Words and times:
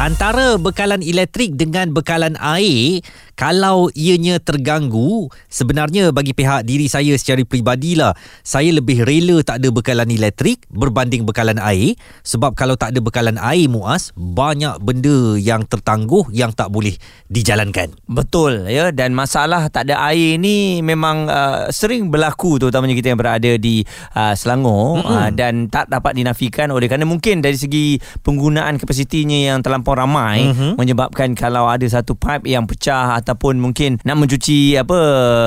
Antara 0.00 0.56
bekalan 0.56 1.04
elektrik 1.04 1.60
dengan 1.60 1.92
bekalan 1.92 2.32
air 2.40 3.04
kalau 3.36 3.92
ianya 3.92 4.40
terganggu 4.40 5.28
sebenarnya 5.52 6.08
bagi 6.08 6.32
pihak 6.32 6.64
diri 6.64 6.88
saya 6.88 7.12
secara 7.20 7.44
peribadilah 7.44 8.16
saya 8.40 8.72
lebih 8.72 9.04
rela 9.04 9.44
tak 9.44 9.60
ada 9.60 9.68
bekalan 9.68 10.08
elektrik 10.08 10.64
berbanding 10.72 11.28
bekalan 11.28 11.60
air. 11.60 12.00
Sebab 12.24 12.56
kalau 12.56 12.80
tak 12.80 12.96
ada 12.96 13.04
bekalan 13.04 13.36
air 13.44 13.68
muas 13.68 14.16
banyak 14.16 14.80
benda 14.80 15.36
yang 15.36 15.68
tertangguh 15.68 16.32
yang 16.32 16.56
tak 16.56 16.72
boleh 16.72 16.96
dijalankan. 17.28 17.92
Betul 18.08 18.72
ya. 18.72 18.96
Dan 18.96 19.12
masalah 19.12 19.68
tak 19.68 19.92
ada 19.92 20.00
air 20.08 20.40
ni 20.40 20.80
memang 20.80 21.28
uh, 21.28 21.68
sering 21.68 22.08
berlaku 22.08 22.56
terutamanya 22.56 22.96
kita 22.96 23.12
yang 23.12 23.20
berada 23.20 23.52
di 23.60 23.84
uh, 24.16 24.32
Selangor. 24.32 25.04
Mm-hmm. 25.04 25.12
uh, 25.12 25.28
dan 25.36 25.68
tak 25.68 25.92
dapat 25.92 26.16
dinafikan 26.16 26.72
oleh 26.72 26.88
kerana 26.88 27.04
mungkin 27.04 27.44
dari 27.44 27.60
segi 27.60 28.00
penggunaan 28.24 28.80
kapasitinya 28.80 29.52
yang 29.52 29.60
terlampau 29.60 29.89
ramai 29.96 30.52
mm-hmm. 30.52 30.72
menyebabkan 30.76 31.32
kalau 31.32 31.66
ada 31.66 31.88
satu 31.88 32.12
pipe 32.14 32.46
yang 32.46 32.68
pecah 32.68 33.16
atau 33.16 33.30
ataupun 33.40 33.56
mungkin 33.56 33.96
nak 34.04 34.20
mencuci 34.20 34.76
apa 34.76 34.98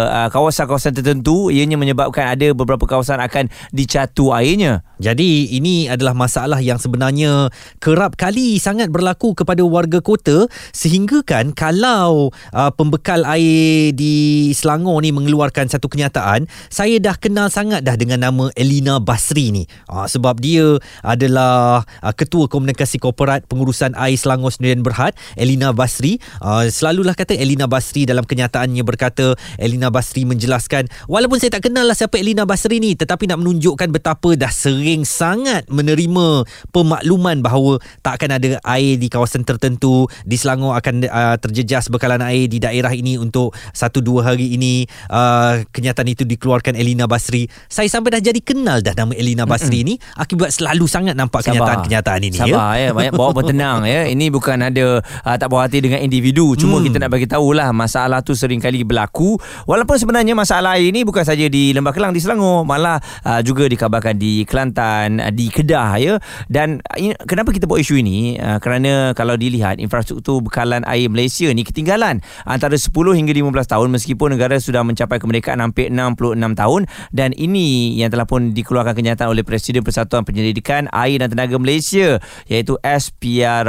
uh, 0.10 0.28
kawasan-kawasan 0.34 0.98
tertentu 0.98 1.54
ianya 1.54 1.78
menyebabkan 1.78 2.32
ada 2.32 2.56
beberapa 2.58 2.90
kawasan 2.90 3.20
akan 3.20 3.54
dicatu 3.70 4.34
airnya. 4.34 4.82
Jadi 4.98 5.54
ini 5.54 5.86
adalah 5.86 6.18
masalah 6.18 6.64
yang 6.64 6.80
sebenarnya 6.80 7.54
kerap 7.84 8.18
kali 8.18 8.58
sangat 8.58 8.88
berlaku 8.90 9.38
kepada 9.38 9.62
warga 9.62 10.02
kota 10.02 10.50
sehingga 10.74 11.22
kan 11.28 11.54
kalau 11.54 12.34
uh, 12.56 12.72
pembekal 12.74 13.28
air 13.30 13.94
di 13.94 14.50
Selangor 14.58 15.06
ni 15.06 15.14
mengeluarkan 15.14 15.70
satu 15.70 15.86
kenyataan 15.86 16.50
saya 16.74 16.98
dah 16.98 17.20
kenal 17.20 17.54
sangat 17.54 17.86
dah 17.86 17.94
dengan 17.94 18.26
nama 18.26 18.50
Elina 18.58 18.98
Basri 18.98 19.54
ni 19.54 19.68
uh, 19.92 20.10
sebab 20.10 20.42
dia 20.42 20.82
adalah 21.06 21.86
uh, 22.00 22.14
ketua 22.16 22.50
komunikasi 22.50 22.98
korporat 22.98 23.46
pengurusan 23.46 23.94
air 24.00 24.16
Selangor 24.16 24.33
Sendirian 24.42 24.82
Berhad 24.82 25.14
Elina 25.38 25.76
Basri. 25.76 26.18
Uh, 26.42 26.66
selalulah 26.72 27.14
kata 27.14 27.38
Elina 27.38 27.70
Basri 27.70 28.08
dalam 28.08 28.26
kenyataannya 28.26 28.82
berkata 28.82 29.38
Elina 29.60 29.94
Basri 29.94 30.24
menjelaskan 30.24 30.88
walaupun 31.12 31.38
saya 31.38 31.60
tak 31.60 31.70
kenal 31.70 31.86
lah 31.86 31.98
siapa 31.98 32.18
Elina 32.18 32.48
Basri 32.48 32.80
ni 32.80 32.98
tetapi 32.98 33.30
nak 33.30 33.44
menunjukkan 33.44 33.90
betapa 33.92 34.34
dah 34.40 34.50
sering 34.50 35.04
sangat 35.04 35.68
menerima 35.68 36.48
pemakluman 36.72 37.44
bahawa 37.44 37.78
tak 38.00 38.22
akan 38.22 38.40
ada 38.40 38.50
air 38.78 38.96
di 38.96 39.12
kawasan 39.12 39.44
tertentu. 39.44 40.08
Di 40.24 40.40
Selangor 40.40 40.78
akan 40.80 41.06
uh, 41.08 41.36
terjejas 41.38 41.92
bekalan 41.92 42.24
air 42.24 42.48
di 42.48 42.64
daerah 42.64 42.94
ini 42.96 43.20
untuk 43.20 43.52
satu 43.76 44.00
dua 44.00 44.34
hari 44.34 44.56
ini. 44.56 44.88
Uh, 45.12 45.66
kenyataan 45.74 46.08
itu 46.08 46.24
dikeluarkan 46.24 46.78
Elina 46.78 47.10
Basri. 47.10 47.50
Saya 47.68 47.90
sampai 47.92 48.16
dah 48.16 48.22
jadi 48.24 48.40
kenal 48.40 48.80
dah 48.80 48.96
nama 48.96 49.12
Elina 49.18 49.44
Basri 49.44 49.84
ni 49.84 50.00
akibat 50.16 50.54
selalu 50.54 50.86
sangat 50.86 51.18
nampak 51.18 51.44
kenyataan-kenyataan 51.44 52.22
ini 52.24 52.38
sabar 52.38 52.78
ya, 52.78 52.88
ya. 52.88 52.90
banyak 52.94 53.14
bawa 53.14 53.32
bertenang 53.34 53.84
ya. 53.84 54.08
Ini 54.08 54.23
bukan 54.30 54.70
ada 54.70 55.02
uh, 55.02 55.36
tak 55.42 55.50
puas 55.50 55.66
hati 55.66 55.82
dengan 55.82 55.98
individu. 55.98 56.54
Cuma 56.54 56.78
mm. 56.78 56.84
kita 56.86 56.98
nak 57.02 57.10
bagi 57.10 57.26
tahu 57.26 57.56
lah 57.56 57.64
lah 57.64 57.72
masalah 57.72 58.20
tu 58.20 58.36
sering 58.36 58.60
kali 58.60 58.84
berlaku. 58.84 59.40
Walaupun 59.64 59.96
sebenarnya 59.96 60.36
masalah 60.36 60.76
air 60.76 60.92
ini 60.92 61.08
bukan 61.08 61.24
saja 61.24 61.48
di 61.48 61.72
Lembah 61.72 61.96
Kelang 61.96 62.12
di 62.12 62.20
Selangor 62.20 62.68
malah 62.68 63.00
uh, 63.24 63.40
juga 63.40 63.72
dikabarkan 63.72 64.20
di 64.20 64.44
Kelantan 64.44 65.24
uh, 65.24 65.32
di 65.32 65.48
Kedah 65.48 65.96
ya. 65.96 66.14
Dan 66.52 66.84
uh, 66.84 67.16
kenapa 67.24 67.56
kita 67.56 67.64
buat 67.64 67.80
isu 67.80 68.04
ini? 68.04 68.36
Uh, 68.36 68.60
kerana 68.60 69.16
kalau 69.16 69.40
dilihat 69.40 69.80
infrastruktur 69.80 70.44
bekalan 70.44 70.84
air 70.84 71.08
Malaysia 71.08 71.48
ni 71.56 71.64
ketinggalan. 71.64 72.20
Antara 72.44 72.76
10 72.76 72.92
hingga 72.92 73.32
15 73.32 73.72
tahun 73.72 73.88
meskipun 73.96 74.36
negara 74.36 74.60
sudah 74.60 74.84
mencapai 74.84 75.24
kemerdekaan 75.24 75.64
hampir 75.64 75.88
66 75.88 76.60
tahun. 76.60 76.82
Dan 77.16 77.32
ini 77.40 77.96
yang 77.96 78.12
telah 78.12 78.28
pun 78.28 78.52
dikeluarkan 78.52 78.92
kenyataan 78.92 79.32
oleh 79.32 79.48
Presiden 79.48 79.88
Persatuan 79.88 80.28
Penyelidikan 80.28 80.92
Air 80.92 81.24
dan 81.24 81.32
Tenaga 81.32 81.56
Malaysia 81.56 82.20
iaitu 82.52 82.76
SPR 82.84 83.64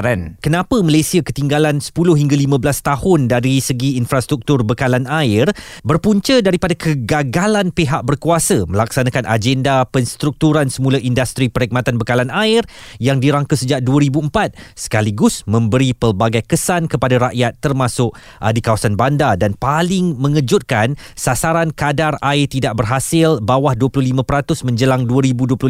Rapakaran. 0.00 0.40
Kenapa 0.40 0.80
Malaysia 0.80 1.20
ketinggalan 1.20 1.84
10 1.84 1.92
hingga 1.92 2.32
15 2.32 2.88
tahun 2.88 3.20
dari 3.28 3.60
segi 3.60 4.00
infrastruktur 4.00 4.64
bekalan 4.64 5.04
air 5.04 5.52
berpunca 5.84 6.40
daripada 6.40 6.72
kegagalan 6.72 7.68
pihak 7.68 8.00
berkuasa 8.08 8.64
melaksanakan 8.64 9.28
agenda 9.28 9.84
penstrukturan 9.92 10.72
semula 10.72 10.96
industri 10.96 11.52
perkhidmatan 11.52 12.00
bekalan 12.00 12.32
air 12.32 12.64
yang 12.96 13.20
dirangka 13.20 13.60
sejak 13.60 13.84
2004 13.84 14.56
sekaligus 14.72 15.44
memberi 15.44 15.92
pelbagai 15.92 16.48
kesan 16.48 16.88
kepada 16.88 17.28
rakyat 17.28 17.60
termasuk 17.60 18.16
uh, 18.40 18.52
di 18.56 18.64
kawasan 18.64 18.96
bandar 18.96 19.36
dan 19.36 19.52
paling 19.52 20.16
mengejutkan 20.16 20.96
sasaran 21.12 21.76
kadar 21.76 22.16
air 22.24 22.48
tidak 22.48 22.72
berhasil 22.80 23.36
bawah 23.44 23.76
25% 23.76 24.16
menjelang 24.64 25.04
2025 25.04 25.60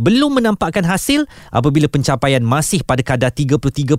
belum 0.00 0.30
menampakkan 0.40 0.88
hasil 0.88 1.28
apabila 1.52 1.84
pencapaian 1.92 2.40
masih 2.40 2.80
pada 2.80 3.04
kadar 3.04 3.28
33% 3.56 3.96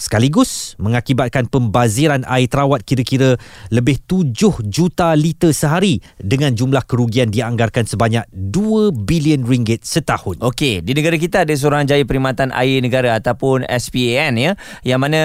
sekaligus 0.00 0.72
mengakibatkan 0.80 1.44
pembaziran 1.52 2.24
air 2.24 2.48
terawat 2.48 2.80
kira-kira 2.88 3.36
lebih 3.68 4.00
7 4.08 4.64
juta 4.64 5.12
liter 5.12 5.52
sehari 5.52 6.00
dengan 6.16 6.56
jumlah 6.56 6.88
kerugian 6.88 7.28
dianggarkan 7.28 7.84
sebanyak 7.84 8.24
2 8.32 8.94
bilion 9.04 9.44
ringgit 9.44 9.84
setahun. 9.84 10.40
Okey, 10.40 10.80
di 10.80 10.96
negara 10.96 11.20
kita 11.20 11.44
ada 11.44 11.52
Suruhanjaya 11.52 12.06
Perkhidmatan 12.08 12.54
Air 12.54 12.80
Negara 12.80 13.18
ataupun 13.18 13.66
SPAN 13.66 14.38
ya, 14.38 14.54
yang 14.86 15.02
mana 15.02 15.20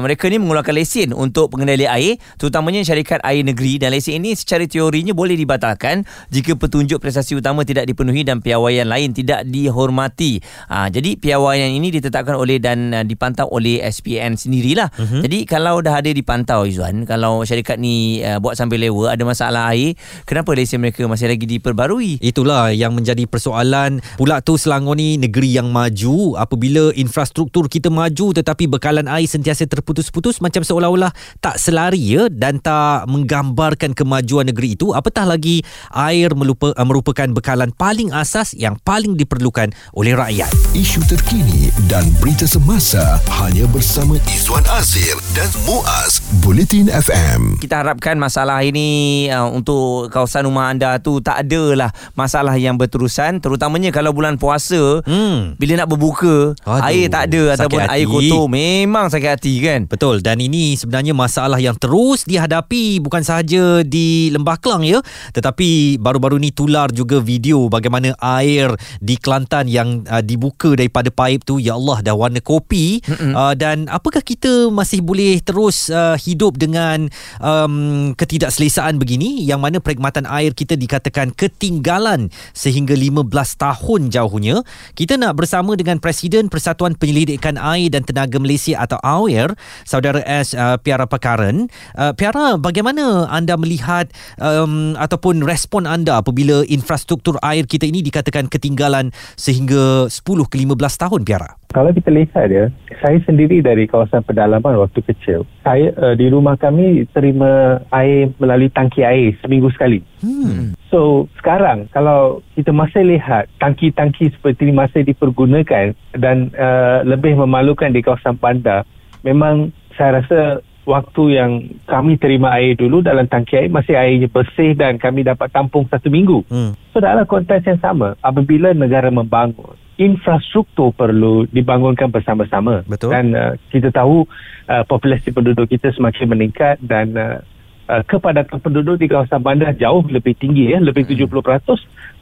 mereka 0.00 0.30
ni 0.30 0.38
mengeluarkan 0.38 0.74
lesen 0.74 1.10
untuk 1.12 1.50
pengendali 1.52 1.84
air, 1.84 2.16
terutamanya 2.38 2.86
syarikat 2.86 3.18
air 3.26 3.42
negeri 3.42 3.82
dan 3.82 3.90
lesen 3.90 4.22
ini 4.22 4.32
secara 4.38 4.64
teorinya 4.64 5.10
boleh 5.10 5.34
dibatalkan 5.34 6.06
jika 6.30 6.54
petunjuk 6.54 7.02
prestasi 7.02 7.34
utama 7.34 7.66
tidak 7.66 7.90
dipenuhi 7.90 8.22
dan 8.22 8.38
piawaian 8.38 8.86
lain 8.86 9.10
tidak 9.10 9.42
dihormati. 9.48 10.38
Ha, 10.70 10.86
jadi 10.92 11.18
piawaian 11.18 11.74
ini 11.74 11.90
ditetapkan 11.98 12.38
oleh 12.38 12.62
dan 12.70 12.94
uh, 12.94 13.02
dipantau 13.02 13.50
oleh 13.50 13.82
SPN 13.82 14.38
sendirilah. 14.38 14.94
Uh-huh. 14.94 15.26
Jadi 15.26 15.42
kalau 15.50 15.82
dah 15.82 15.98
ada 15.98 16.10
dipantau 16.14 16.62
Izzuan 16.62 17.02
kalau 17.02 17.42
syarikat 17.42 17.82
ni 17.82 18.22
uh, 18.22 18.38
buat 18.38 18.54
sambil 18.54 18.78
lewa 18.78 19.10
ada 19.10 19.26
masalah 19.26 19.74
air 19.74 19.98
kenapa 20.22 20.54
lesen 20.54 20.78
mereka 20.78 21.02
masih 21.10 21.26
lagi 21.26 21.48
diperbarui 21.48 22.22
itulah 22.22 22.70
yang 22.70 22.94
menjadi 22.94 23.26
persoalan 23.26 23.98
pula 24.14 24.38
tu 24.38 24.54
Selangor 24.54 24.94
ni 24.94 25.18
negeri 25.18 25.58
yang 25.58 25.74
maju 25.74 26.38
apabila 26.38 26.94
infrastruktur 26.94 27.66
kita 27.66 27.90
maju 27.90 28.30
tetapi 28.30 28.70
bekalan 28.70 29.10
air 29.10 29.26
sentiasa 29.26 29.66
terputus-putus 29.66 30.38
macam 30.38 30.62
seolah-olah 30.62 31.10
tak 31.42 31.58
selari 31.58 31.98
ya 31.98 32.30
dan 32.30 32.62
tak 32.62 33.10
menggambarkan 33.10 33.96
kemajuan 33.96 34.46
negeri 34.46 34.78
itu 34.78 34.92
apatah 34.94 35.26
lagi 35.26 35.64
air 35.90 36.30
melupa, 36.38 36.70
uh, 36.76 36.86
merupakan 36.86 37.26
bekalan 37.32 37.74
paling 37.74 38.14
asas 38.14 38.54
yang 38.54 38.78
paling 38.86 39.18
diperlukan 39.18 39.72
oleh 39.96 40.14
rakyat 40.14 40.52
isu 40.76 41.02
terkini 41.08 41.72
dan 41.88 42.06
berita 42.20 42.44
semasa 42.60 43.16
hanya 43.40 43.64
bersama 43.72 44.20
Izwan 44.28 44.60
Azir 44.76 45.16
dan 45.32 45.48
Muaz 45.64 46.20
Bulletin 46.44 46.92
FM. 46.92 47.56
Kita 47.56 47.80
harapkan 47.80 48.20
masalah 48.20 48.60
ini 48.60 49.24
uh, 49.32 49.48
untuk 49.48 50.12
kawasan 50.12 50.44
rumah 50.44 50.68
anda 50.68 51.00
tu 51.00 51.24
tak 51.24 51.40
ada 51.40 51.72
lah 51.72 51.90
masalah 52.12 52.60
yang 52.60 52.76
berterusan 52.76 53.40
terutamanya 53.40 53.88
kalau 53.88 54.12
bulan 54.12 54.36
puasa 54.36 55.00
hmm. 55.08 55.56
bila 55.56 55.72
nak 55.80 55.88
berbuka 55.88 56.52
Aduh, 56.68 56.84
air 56.84 57.08
tak 57.08 57.32
ada 57.32 57.56
ataupun 57.56 57.80
hati. 57.80 57.92
air 57.96 58.06
kotor 58.12 58.44
memang 58.52 59.08
sakit 59.08 59.30
hati 59.40 59.54
kan. 59.64 59.80
Betul 59.88 60.20
dan 60.20 60.36
ini 60.36 60.76
sebenarnya 60.76 61.16
masalah 61.16 61.56
yang 61.56 61.80
terus 61.80 62.28
dihadapi 62.28 63.00
bukan 63.00 63.24
sahaja 63.24 63.80
di 63.80 64.28
Lembah 64.36 64.60
Kelang 64.60 64.84
ya 64.84 65.00
tetapi 65.32 65.96
baru-baru 65.96 66.36
ni 66.36 66.52
tular 66.52 66.92
juga 66.92 67.24
video 67.24 67.72
bagaimana 67.72 68.12
air 68.20 68.76
di 69.00 69.16
Kelantan 69.16 69.64
yang 69.64 70.04
uh, 70.12 70.20
dibuka 70.20 70.76
daripada 70.76 71.08
paip 71.08 71.40
tu 71.48 71.56
ya 71.56 71.80
Allah 71.80 72.04
dah 72.04 72.12
warna 72.12 72.49
kopi 72.50 72.98
uh, 73.30 73.54
dan 73.54 73.86
apakah 73.86 74.26
kita 74.26 74.74
masih 74.74 74.98
boleh 75.06 75.38
terus 75.38 75.86
uh, 75.86 76.18
hidup 76.18 76.58
dengan 76.58 77.06
um, 77.38 78.10
ketidakselesaan 78.18 78.98
begini? 78.98 79.46
Yang 79.46 79.60
mana 79.62 79.76
perkhidmatan 79.78 80.26
air 80.26 80.50
kita 80.50 80.74
dikatakan 80.74 81.30
ketinggalan 81.30 82.34
sehingga 82.50 82.98
15 82.98 83.30
tahun 83.54 84.00
jauhnya. 84.10 84.66
Kita 84.98 85.14
nak 85.14 85.38
bersama 85.38 85.78
dengan 85.78 86.02
Presiden 86.02 86.50
Persatuan 86.50 86.98
Penyelidikan 86.98 87.54
Air 87.54 87.94
dan 87.94 88.02
Tenaga 88.02 88.42
Malaysia 88.42 88.82
atau 88.82 88.98
AWAIR 88.98 89.54
saudara 89.86 90.18
S 90.26 90.58
uh, 90.58 90.74
Piara 90.82 91.06
Pakaran 91.06 91.70
uh, 91.94 92.10
Piara 92.16 92.58
bagaimana 92.58 93.30
anda 93.30 93.54
melihat 93.54 94.10
um, 94.40 94.98
ataupun 94.98 95.46
respon 95.46 95.86
anda 95.86 96.18
apabila 96.18 96.66
infrastruktur 96.66 97.38
air 97.44 97.68
kita 97.68 97.86
ini 97.86 98.02
dikatakan 98.02 98.50
ketinggalan 98.50 99.14
sehingga 99.36 100.08
10 100.08 100.24
ke 100.50 100.56
15 100.56 101.02
tahun 101.06 101.20
Piara? 101.22 101.60
Kalau 101.70 101.94
kita 101.94 102.10
lihat 102.10 102.34
ya, 102.48 102.64
saya 103.04 103.20
sendiri 103.28 103.60
dari 103.60 103.84
kawasan 103.84 104.24
pedalaman 104.24 104.80
waktu 104.80 105.04
kecil. 105.04 105.44
Saya 105.60 105.92
uh, 106.00 106.16
di 106.16 106.32
rumah 106.32 106.56
kami 106.56 107.04
terima 107.12 107.84
air 107.92 108.32
melalui 108.40 108.72
tangki 108.72 109.04
air 109.04 109.36
seminggu 109.44 109.68
sekali. 109.76 110.00
Hmm. 110.24 110.72
So 110.88 111.28
sekarang 111.36 111.92
kalau 111.92 112.40
kita 112.56 112.72
masih 112.72 113.04
lihat 113.04 113.52
tangki-tangki 113.60 114.32
seperti 114.32 114.70
ini 114.70 114.74
masih 114.80 115.04
dipergunakan 115.04 115.92
dan 116.16 116.48
uh, 116.56 117.04
lebih 117.04 117.36
memalukan 117.36 117.92
di 117.92 118.00
kawasan 118.00 118.40
bandar, 118.40 118.88
memang 119.20 119.74
saya 120.00 120.24
rasa 120.24 120.64
waktu 120.88 121.22
yang 121.36 121.52
kami 121.84 122.16
terima 122.16 122.56
air 122.56 122.72
dulu 122.74 123.04
dalam 123.04 123.28
tangki 123.28 123.56
air 123.56 123.70
masih 123.70 123.94
airnya 123.96 124.28
bersih 124.32 124.72
dan 124.72 124.96
kami 124.96 125.22
dapat 125.22 125.52
tampung 125.52 125.84
satu 125.86 126.08
minggu. 126.08 126.42
Hmm. 126.48 126.72
So 126.90 127.04
dalam 127.04 127.28
konteks 127.28 127.68
yang 127.68 127.80
sama, 127.80 128.16
apabila 128.24 128.72
negara 128.72 129.12
membangun, 129.12 129.76
infrastruktur 130.00 130.96
perlu 130.96 131.44
dibangunkan 131.52 132.08
bersama-sama. 132.08 132.80
Betul. 132.88 133.12
Dan 133.12 133.36
uh, 133.36 133.52
kita 133.68 133.92
tahu 133.92 134.24
uh, 134.72 134.84
populasi 134.88 135.28
penduduk 135.30 135.68
kita 135.68 135.92
semakin 135.92 136.26
meningkat 136.32 136.80
dan 136.80 137.12
uh, 137.12 137.44
uh, 137.92 138.02
kepadatan 138.08 138.64
penduduk 138.64 138.96
di 138.96 139.12
kawasan 139.12 139.44
bandar 139.44 139.76
jauh 139.76 140.00
lebih 140.08 140.32
tinggi 140.40 140.72
ya, 140.72 140.80
lebih 140.80 141.04
70% 141.04 141.28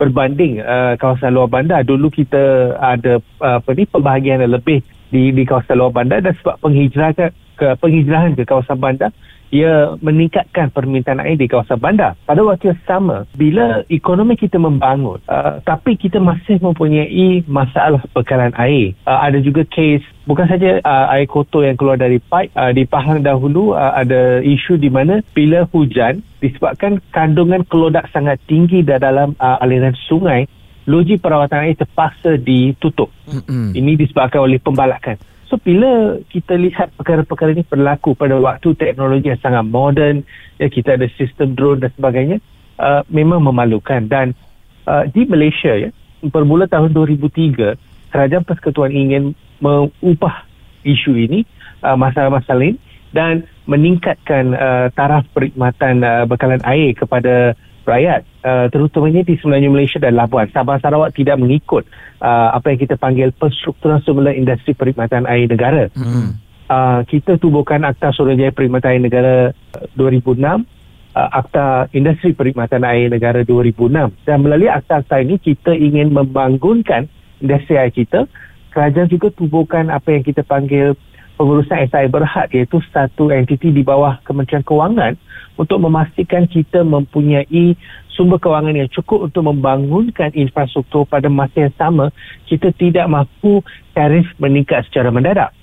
berbanding 0.03 0.59
uh, 0.59 0.99
kawasan 0.99 1.31
luar 1.31 1.47
bandar. 1.47 1.87
Dulu 1.87 2.11
kita 2.11 2.75
ada 2.75 3.23
uh, 3.39 3.63
apa 3.63 3.71
ni 3.79 3.87
pembahagian 3.87 4.43
yang 4.43 4.59
lebih 4.59 4.83
di 5.09 5.31
di 5.31 5.43
kawasan 5.47 5.79
luar 5.79 5.95
bandar 5.95 6.19
dan 6.19 6.35
sebab 6.43 6.59
penghijrahan 6.59 7.31
ke 7.59 7.75
penghijrahan 7.83 8.39
ke 8.39 8.47
kawasan 8.47 8.79
bandar 8.79 9.11
ia 9.49 9.97
meningkatkan 10.05 10.69
permintaan 10.69 11.25
air 11.25 11.41
di 11.41 11.49
kawasan 11.49 11.81
bandar. 11.81 12.13
Pada 12.29 12.45
waktu 12.45 12.73
yang 12.73 12.81
sama, 12.85 13.25
bila 13.33 13.81
ekonomi 13.89 14.37
kita 14.37 14.61
membangun, 14.61 15.21
uh, 15.25 15.61
tapi 15.65 15.97
kita 15.97 16.21
masih 16.21 16.61
mempunyai 16.61 17.45
masalah 17.49 18.05
bekalan 18.13 18.53
air. 18.61 18.93
Uh, 19.09 19.19
ada 19.25 19.41
juga 19.41 19.65
kes, 19.65 20.05
bukan 20.29 20.45
saja 20.45 20.85
uh, 20.85 21.07
air 21.17 21.25
kotor 21.25 21.65
yang 21.65 21.81
keluar 21.81 21.97
dari 21.97 22.21
pipe, 22.21 22.53
uh, 22.53 22.73
di 22.77 22.85
Pahang 22.85 23.25
dahulu 23.25 23.73
uh, 23.73 23.97
ada 23.97 24.45
isu 24.45 24.77
di 24.77 24.93
mana 24.93 25.25
bila 25.33 25.65
hujan, 25.73 26.21
disebabkan 26.45 27.01
kandungan 27.09 27.65
kelodak 27.65 28.05
sangat 28.13 28.37
tinggi 28.45 28.85
dalam 28.85 29.33
uh, 29.41 29.65
aliran 29.65 29.97
sungai, 30.13 30.45
loji 30.85 31.17
perawatan 31.17 31.69
air 31.69 31.77
terpaksa 31.77 32.37
ditutup. 32.37 33.09
Mm-mm. 33.29 33.77
Ini 33.77 33.97
disebabkan 33.97 34.45
oleh 34.45 34.61
pembalakan. 34.61 35.21
So 35.49 35.57
bila 35.57 36.21
kita 36.29 36.61
lihat 36.61 36.93
perkara-perkara 37.01 37.57
ini 37.57 37.65
berlaku 37.65 38.13
pada 38.13 38.37
waktu 38.37 38.77
teknologi 38.77 39.33
yang 39.33 39.41
sangat 39.41 39.65
moden, 39.65 40.29
ya 40.61 40.69
kita 40.69 41.01
ada 41.01 41.09
sistem 41.17 41.57
drone 41.57 41.81
dan 41.81 41.91
sebagainya, 41.97 42.37
uh, 42.77 43.01
memang 43.09 43.41
memalukan. 43.41 44.05
Dan 44.05 44.37
uh, 44.85 45.09
di 45.09 45.25
Malaysia 45.25 45.73
ya 45.73 45.89
bermula 46.21 46.69
tahun 46.69 46.93
2003 46.93 48.13
Kerajaan 48.13 48.45
Persekutuan 48.45 48.93
ingin 48.93 49.33
mengubah 49.65 50.45
isu 50.85 51.17
ini 51.17 51.49
uh, 51.81 51.97
masalah-masalah 51.97 52.73
ini 52.73 52.81
dan 53.13 53.49
meningkatkan 53.65 54.53
uh, 54.53 54.87
taraf 54.93 55.25
perkhidmatan 55.33 56.05
uh, 56.05 56.25
bekalan 56.29 56.61
air 56.69 56.93
kepada 56.93 57.57
rakyat 57.89 58.21
uh, 58.45 58.67
terutamanya 58.69 59.25
di 59.25 59.41
Semenanjung 59.41 59.73
Malaysia 59.73 59.99
dan 59.99 60.15
Labuan. 60.15 60.53
Sabah 60.53 60.77
Sarawak 60.79 61.17
tidak 61.17 61.41
mengikut 61.41 61.89
uh, 62.21 62.53
apa 62.53 62.77
yang 62.77 62.81
kita 62.85 63.01
panggil 63.01 63.33
penstrukturan 63.33 64.05
semula 64.05 64.37
industri 64.37 64.77
perkhidmatan 64.77 65.25
air 65.25 65.49
negara. 65.49 65.89
Mm-mm. 65.97 66.37
Uh, 66.69 67.01
kita 67.09 67.41
tubuhkan 67.41 67.81
Akta 67.81 68.13
Suruhanjaya 68.13 68.53
Perkhidmatan 68.53 68.93
Air 68.93 69.01
Negara 69.01 69.35
uh, 69.57 69.89
2006 69.97 70.69
uh, 71.17 71.29
Akta 71.33 71.89
Industri 71.97 72.37
Perkhidmatan 72.37 72.85
Air 72.85 73.09
Negara 73.09 73.41
2006 73.43 74.29
dan 74.29 74.39
melalui 74.45 74.69
akta-akta 74.69 75.25
ini 75.25 75.41
kita 75.41 75.73
ingin 75.73 76.13
membangunkan 76.13 77.09
industri 77.43 77.81
air 77.81 77.91
kita 77.95 78.29
kerajaan 78.71 79.09
juga 79.11 79.33
tubuhkan 79.33 79.91
apa 79.91 80.15
yang 80.15 80.23
kita 80.23 80.45
panggil 80.45 80.95
pengurusan 81.39 81.87
SI 81.87 82.11
berhad 82.11 82.51
iaitu 82.51 82.83
satu 82.91 83.31
entiti 83.31 83.71
di 83.71 83.87
bawah 83.87 84.19
Kementerian 84.27 84.67
Kewangan 84.67 85.15
untuk 85.55 85.79
memastikan 85.79 86.51
kita 86.51 86.83
mempunyai 86.83 87.79
sumber 88.11 88.43
kewangan 88.43 88.75
yang 88.75 88.91
cukup 88.91 89.31
untuk 89.31 89.47
membangunkan 89.47 90.35
infrastruktur 90.35 91.07
pada 91.07 91.31
masa 91.31 91.71
yang 91.71 91.75
sama 91.79 92.11
kita 92.51 92.75
tidak 92.75 93.07
mahu 93.07 93.63
tarif 93.95 94.27
meningkat 94.43 94.83
secara 94.91 95.15
mendadak. 95.15 95.55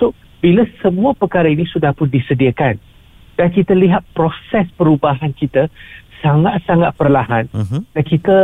So 0.00 0.16
bila 0.40 0.64
semua 0.80 1.12
perkara 1.12 1.52
ini 1.52 1.68
sudah 1.68 1.92
pun 1.92 2.08
disediakan 2.08 2.80
dan 3.36 3.48
kita 3.52 3.76
lihat 3.76 4.08
proses 4.16 4.64
perubahan 4.80 5.36
kita 5.36 5.68
sangat-sangat 6.24 6.96
perlahan 6.96 7.44
Mhm. 7.52 7.78
dan 7.94 8.02
kita 8.02 8.36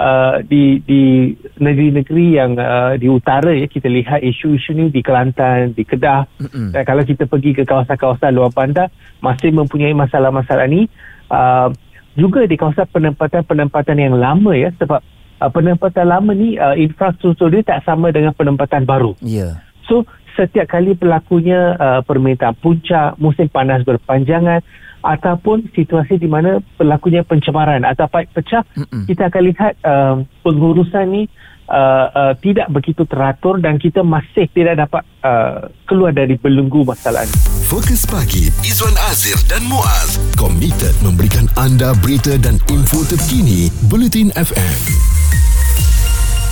uh, 0.00 0.40
di 0.40 0.80
di 0.80 1.36
negeri-negeri 1.60 2.26
yang 2.40 2.56
uh, 2.56 2.96
di 2.96 3.06
utara 3.06 3.52
ya 3.52 3.68
kita 3.68 3.86
lihat 3.92 4.24
isu-isu 4.24 4.72
ni 4.72 4.88
di 4.88 5.04
Kelantan, 5.04 5.76
di 5.76 5.84
Kedah 5.84 6.24
Mm-mm. 6.40 6.72
dan 6.72 6.82
kalau 6.88 7.04
kita 7.04 7.28
pergi 7.28 7.52
ke 7.52 7.68
kawasan-kawasan 7.68 8.32
luar 8.32 8.50
bandar 8.50 8.88
masih 9.20 9.52
mempunyai 9.52 9.92
masalah-masalah 9.92 10.64
ni 10.66 10.88
uh, 11.28 11.68
juga 12.16 12.48
di 12.48 12.56
kawasan 12.56 12.88
penempatan-penempatan 12.88 13.96
yang 14.00 14.16
lama 14.16 14.56
ya 14.56 14.72
sebab 14.80 15.04
uh, 15.44 15.50
penempatan 15.52 16.08
lama 16.08 16.32
ni 16.32 16.56
uh, 16.56 16.74
infrastruktur 16.74 17.52
dia 17.52 17.62
tak 17.62 17.84
sama 17.84 18.08
dengan 18.10 18.32
penempatan 18.32 18.88
baru. 18.88 19.14
Ya. 19.20 19.62
So 19.86 20.08
setiap 20.38 20.72
kali 20.72 20.96
berlakunya 20.96 21.76
uh, 21.76 22.00
permintaan 22.06 22.56
puncak, 22.58 23.18
musim 23.20 23.50
panas 23.50 23.84
berpanjangan 23.84 24.64
ataupun 25.00 25.68
situasi 25.72 26.20
di 26.20 26.28
mana 26.28 26.60
berlakunya 26.76 27.24
pencemaran 27.24 27.84
atau 27.84 28.06
pipe 28.08 28.30
pecah, 28.36 28.62
Mm-mm. 28.76 29.08
kita 29.08 29.32
akan 29.32 29.42
lihat 29.48 29.72
uh, 29.84 30.14
pengurusan 30.44 31.06
ni 31.08 31.22
uh, 31.70 32.06
uh, 32.10 32.32
tidak 32.42 32.68
begitu 32.68 33.06
teratur 33.06 33.62
dan 33.62 33.78
kita 33.78 34.02
masih 34.02 34.50
tidak 34.50 34.82
dapat 34.86 35.02
uh, 35.22 35.70
keluar 35.86 36.10
dari 36.10 36.36
belenggu 36.36 36.82
masalah 36.82 37.24
ini. 37.24 37.36
Fokus 37.70 38.02
pagi 38.04 38.50
Izwan 38.66 38.98
Azir 39.08 39.38
dan 39.46 39.62
Muaz 39.70 40.18
komited 40.34 40.92
memberikan 41.06 41.46
anda 41.54 41.94
berita 42.02 42.34
dan 42.36 42.58
info 42.68 43.06
terkini 43.06 43.70
Bulletin 43.86 44.34
FM. 44.34 45.19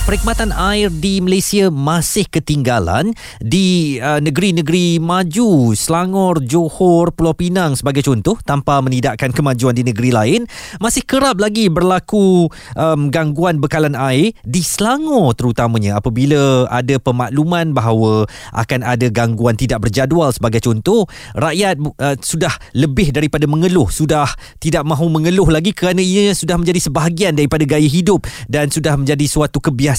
Perkhidmatan 0.09 0.49
air 0.57 0.89
di 0.89 1.21
Malaysia 1.21 1.69
masih 1.69 2.25
ketinggalan 2.25 3.13
di 3.45 4.01
uh, 4.01 4.17
negeri-negeri 4.17 4.97
maju. 4.97 5.77
Selangor, 5.77 6.41
Johor, 6.41 7.13
Pulau 7.13 7.37
Pinang 7.37 7.77
sebagai 7.77 8.01
contoh 8.01 8.33
tanpa 8.41 8.81
menidakkan 8.81 9.29
kemajuan 9.29 9.77
di 9.77 9.85
negeri 9.85 10.09
lain 10.09 10.41
masih 10.81 11.05
kerap 11.05 11.37
lagi 11.37 11.69
berlaku 11.69 12.49
um, 12.73 13.13
gangguan 13.13 13.61
bekalan 13.61 13.93
air 13.93 14.33
di 14.41 14.65
Selangor 14.65 15.37
terutamanya 15.37 16.01
apabila 16.01 16.65
ada 16.73 16.97
pemakluman 16.97 17.77
bahawa 17.77 18.25
akan 18.57 18.81
ada 18.81 19.13
gangguan 19.13 19.61
tidak 19.61 19.85
berjadual. 19.85 20.33
Sebagai 20.33 20.65
contoh 20.65 21.05
rakyat 21.37 21.77
uh, 22.01 22.17
sudah 22.17 22.57
lebih 22.73 23.13
daripada 23.13 23.45
mengeluh 23.45 23.93
sudah 23.93 24.25
tidak 24.57 24.81
mahu 24.89 25.05
mengeluh 25.05 25.53
lagi 25.53 25.69
kerana 25.69 26.01
ia 26.01 26.33
sudah 26.33 26.57
menjadi 26.57 26.81
sebahagian 26.81 27.37
daripada 27.37 27.61
gaya 27.61 27.85
hidup 27.85 28.25
dan 28.49 28.73
sudah 28.73 28.97
menjadi 28.97 29.29
suatu 29.29 29.61
kebiasaan 29.61 29.98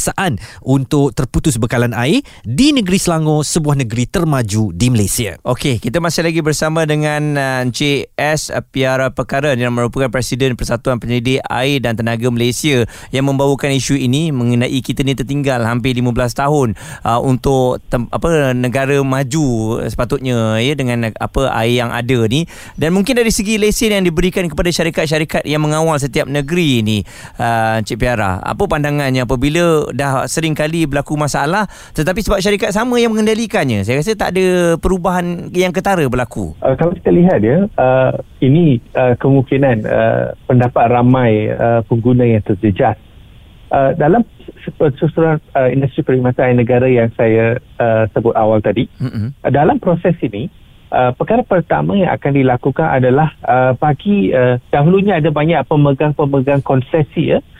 untuk 0.65 1.13
terputus 1.13 1.61
bekalan 1.61 1.93
air 1.93 2.25
di 2.49 2.73
negeri 2.73 2.97
Selangor 2.97 3.45
sebuah 3.45 3.77
negeri 3.85 4.09
termaju 4.09 4.73
di 4.73 4.87
Malaysia 4.89 5.37
Okey, 5.45 5.77
kita 5.77 6.01
masih 6.01 6.25
lagi 6.25 6.41
bersama 6.41 6.89
dengan 6.89 7.37
uh, 7.37 7.65
Encik 7.65 8.15
S. 8.17 8.49
Piara 8.73 9.13
Perkara 9.13 9.53
yang 9.53 9.77
merupakan 9.77 10.09
Presiden 10.09 10.57
Persatuan 10.57 10.97
Penyedia 10.97 11.45
Air 11.49 11.85
dan 11.85 11.99
Tenaga 11.99 12.31
Malaysia 12.33 12.89
yang 13.13 13.29
membawakan 13.29 13.77
isu 13.77 13.99
ini 14.01 14.33
mengenai 14.33 14.81
kita 14.81 15.05
ni 15.05 15.13
tertinggal 15.13 15.61
hampir 15.67 15.93
15 15.93 16.15
tahun 16.33 16.69
uh, 17.05 17.21
untuk 17.21 17.83
tem- 17.91 18.09
apa 18.09 18.57
negara 18.57 19.03
maju 19.05 19.81
sepatutnya 19.85 20.63
ya 20.63 20.73
dengan 20.73 21.11
apa 21.19 21.53
air 21.59 21.83
yang 21.83 21.91
ada 21.91 22.25
ni 22.31 22.47
dan 22.79 22.95
mungkin 22.95 23.19
dari 23.19 23.35
segi 23.35 23.59
lesen 23.59 23.93
yang 23.93 24.05
diberikan 24.07 24.47
kepada 24.47 24.71
syarikat-syarikat 24.71 25.43
yang 25.45 25.61
mengawal 25.61 25.99
setiap 25.99 26.31
negeri 26.31 26.81
ni 26.81 26.99
uh, 27.37 27.83
Encik 27.83 28.01
Piara, 28.01 28.39
apa 28.41 28.65
pandangannya 28.71 29.27
apabila 29.27 29.90
dah 29.93 30.27
sering 30.27 30.57
kali 30.57 30.87
berlaku 30.87 31.15
masalah 31.15 31.69
tetapi 31.95 32.25
sebab 32.25 32.39
syarikat 32.43 32.71
sama 32.75 32.97
yang 32.99 33.13
mengendalikannya 33.15 33.85
saya 33.87 34.01
rasa 34.01 34.17
tak 34.17 34.37
ada 34.37 34.77
perubahan 34.81 35.51
yang 35.55 35.71
ketara 35.71 36.07
berlaku 36.11 36.41
Uh, 36.61 36.77
kalau 36.77 36.93
kita 36.93 37.11
lihat 37.11 37.41
ya, 37.41 37.67
uh, 37.81 38.13
ini 38.45 38.79
uh, 38.93 39.17
kemungkinan 39.17 39.87
uh, 39.87 40.37
pendapat 40.45 40.85
ramai 40.93 41.49
uh, 41.51 41.81
pengguna 41.89 42.27
yang 42.27 42.43
terjejas. 42.45 42.97
Uh, 43.71 43.95
dalam 43.95 44.27
susunan 44.99 45.39
uh, 45.55 45.71
industri 45.71 46.03
perkhidmatan 46.03 46.43
air 46.43 46.57
negara 46.59 46.87
yang 46.91 47.09
saya 47.15 47.63
uh, 47.79 48.05
sebut 48.11 48.35
awal 48.35 48.59
tadi, 48.59 48.91
Mm-mm. 48.99 49.31
uh, 49.47 49.51
dalam 49.51 49.79
proses 49.79 50.19
ini, 50.27 50.51
uh, 50.91 51.15
perkara 51.15 51.47
pertama 51.47 51.95
yang 51.95 52.11
akan 52.11 52.33
dilakukan 52.35 52.89
adalah 52.99 53.31
uh, 53.47 53.73
bagi 53.79 54.35
uh, 54.35 54.59
dahulunya 54.75 55.23
ada 55.23 55.31
banyak 55.31 55.63
pemegang-pemegang 55.71 56.61
konsesi 56.67 57.35
ya. 57.35 57.39
Uh, 57.39 57.60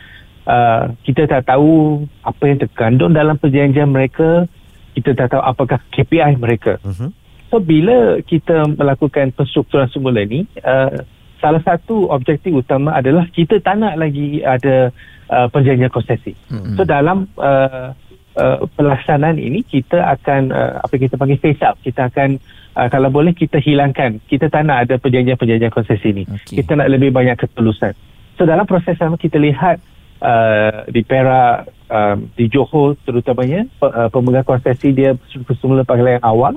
kita 1.05 1.29
tak 1.31 1.47
tahu 1.47 2.05
apa 2.25 2.43
yang 2.49 2.59
terkandung 2.59 3.13
dalam 3.15 3.39
perjanjian 3.39 3.91
mereka, 3.93 4.49
kita 4.97 5.15
tak 5.15 5.37
tahu 5.37 5.43
apakah 5.43 5.79
KPI 5.95 6.41
mereka. 6.41 6.81
uh-huh. 6.83 7.11
So 7.51 7.59
bila 7.59 8.23
kita 8.23 8.63
melakukan 8.79 9.35
penstrukturan 9.35 9.91
semula 9.91 10.23
ni 10.23 10.47
uh, 10.63 11.03
salah 11.43 11.59
satu 11.67 12.07
objektif 12.15 12.55
utama 12.55 12.95
adalah 12.95 13.27
kita 13.35 13.59
tak 13.59 13.83
nak 13.83 13.99
lagi 13.99 14.39
ada 14.47 14.95
uh, 15.27 15.51
perjanjian 15.51 15.91
konsesi. 15.91 16.39
Mm-mm. 16.47 16.79
So 16.79 16.87
dalam 16.87 17.27
uh, 17.35 17.91
uh, 18.39 18.57
pelaksanaan 18.79 19.41
ini 19.43 19.67
kita 19.67 19.99
akan 19.99 20.55
uh, 20.55 20.73
apa 20.85 20.95
kita 20.95 21.19
panggil 21.19 21.43
face 21.43 21.59
up. 21.67 21.75
Kita 21.83 22.07
akan 22.07 22.39
uh, 22.79 22.87
kalau 22.87 23.11
boleh 23.11 23.35
kita 23.35 23.59
hilangkan. 23.59 24.23
Kita 24.31 24.47
tak 24.47 24.71
nak 24.71 24.87
ada 24.87 24.95
perjanjian-perjanjian 25.03 25.75
konsesi 25.75 26.15
ini. 26.15 26.25
Okey. 26.31 26.63
Kita 26.63 26.79
nak 26.79 26.87
lebih 26.87 27.11
banyak 27.11 27.35
ketulusan. 27.35 27.99
So 28.39 28.47
dalam 28.47 28.63
proses 28.63 28.95
sama 28.95 29.19
kita 29.19 29.43
lihat 29.43 29.83
uh, 30.21 30.87
di 30.87 31.03
Perak, 31.03 31.69
um, 31.91 32.31
di 32.39 32.47
Johor 32.47 32.97
terutamanya 33.03 33.67
uh, 33.83 34.09
pemegang 34.09 34.47
konsesi 34.47 34.95
dia 34.95 35.19
semula 35.59 35.83
pada 35.83 36.07
yang 36.07 36.25
awal 36.25 36.55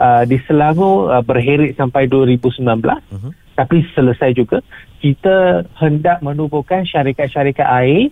uh, 0.00 0.24
di 0.24 0.40
Selangor 0.48 1.12
uh, 1.12 1.22
berheret 1.22 1.76
sampai 1.76 2.08
2019 2.08 2.64
uh-huh. 2.64 3.30
tapi 3.54 3.84
selesai 3.92 4.32
juga 4.32 4.64
kita 5.00 5.68
hendak 5.76 6.24
menubuhkan 6.24 6.88
syarikat-syarikat 6.88 7.68
air 7.68 8.08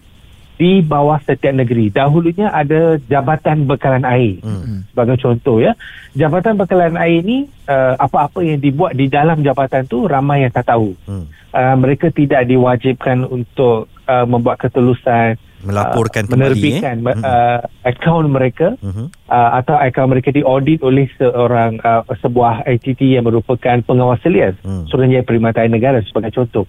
di 0.59 0.83
bawah 0.83 1.23
setiap 1.23 1.55
negeri. 1.55 1.89
Dahulunya 1.95 2.51
ada 2.51 2.99
Jabatan 2.99 3.71
Bekalan 3.71 4.03
Air. 4.03 4.43
Hmm. 4.43 4.83
Sebagai 4.91 5.17
contoh 5.23 5.63
ya. 5.63 5.79
Jabatan 6.19 6.59
Bekalan 6.59 6.99
Air 6.99 7.23
ini 7.23 7.47
uh, 7.71 7.95
apa-apa 7.95 8.43
yang 8.43 8.59
dibuat 8.59 8.99
di 8.99 9.07
dalam 9.07 9.41
jabatan 9.41 9.87
tu 9.87 10.11
ramai 10.11 10.43
yang 10.43 10.53
tak 10.53 10.67
tahu. 10.67 10.99
Hmm. 11.07 11.31
Uh, 11.55 11.77
mereka 11.79 12.11
tidak 12.11 12.45
diwajibkan 12.45 13.23
untuk 13.25 13.87
uh, 14.05 14.27
membuat 14.27 14.59
ketulusan 14.59 15.39
melaporkan 15.59 16.23
uh, 16.27 16.31
menerbitkan 16.31 17.03
kembali, 17.03 17.19
eh? 17.19 17.27
uh, 17.27 17.61
akaun 17.83 18.31
mereka 18.31 18.79
uh-huh. 18.79 19.11
uh, 19.27 19.51
atau 19.59 19.75
akaun 19.75 20.15
mereka 20.15 20.31
diaudit 20.31 20.79
oleh 20.87 21.11
seorang 21.19 21.83
uh, 21.83 22.07
sebuah 22.15 22.63
entiti 22.69 23.19
yang 23.19 23.27
merupakan 23.27 23.83
pengawas 23.83 24.23
selias 24.23 24.55
uh-huh. 24.63 24.87
Suruhanjaya 24.87 25.27
Perkhidmatan 25.27 25.75
Negara 25.75 25.99
sebagai 26.07 26.31
contoh. 26.31 26.67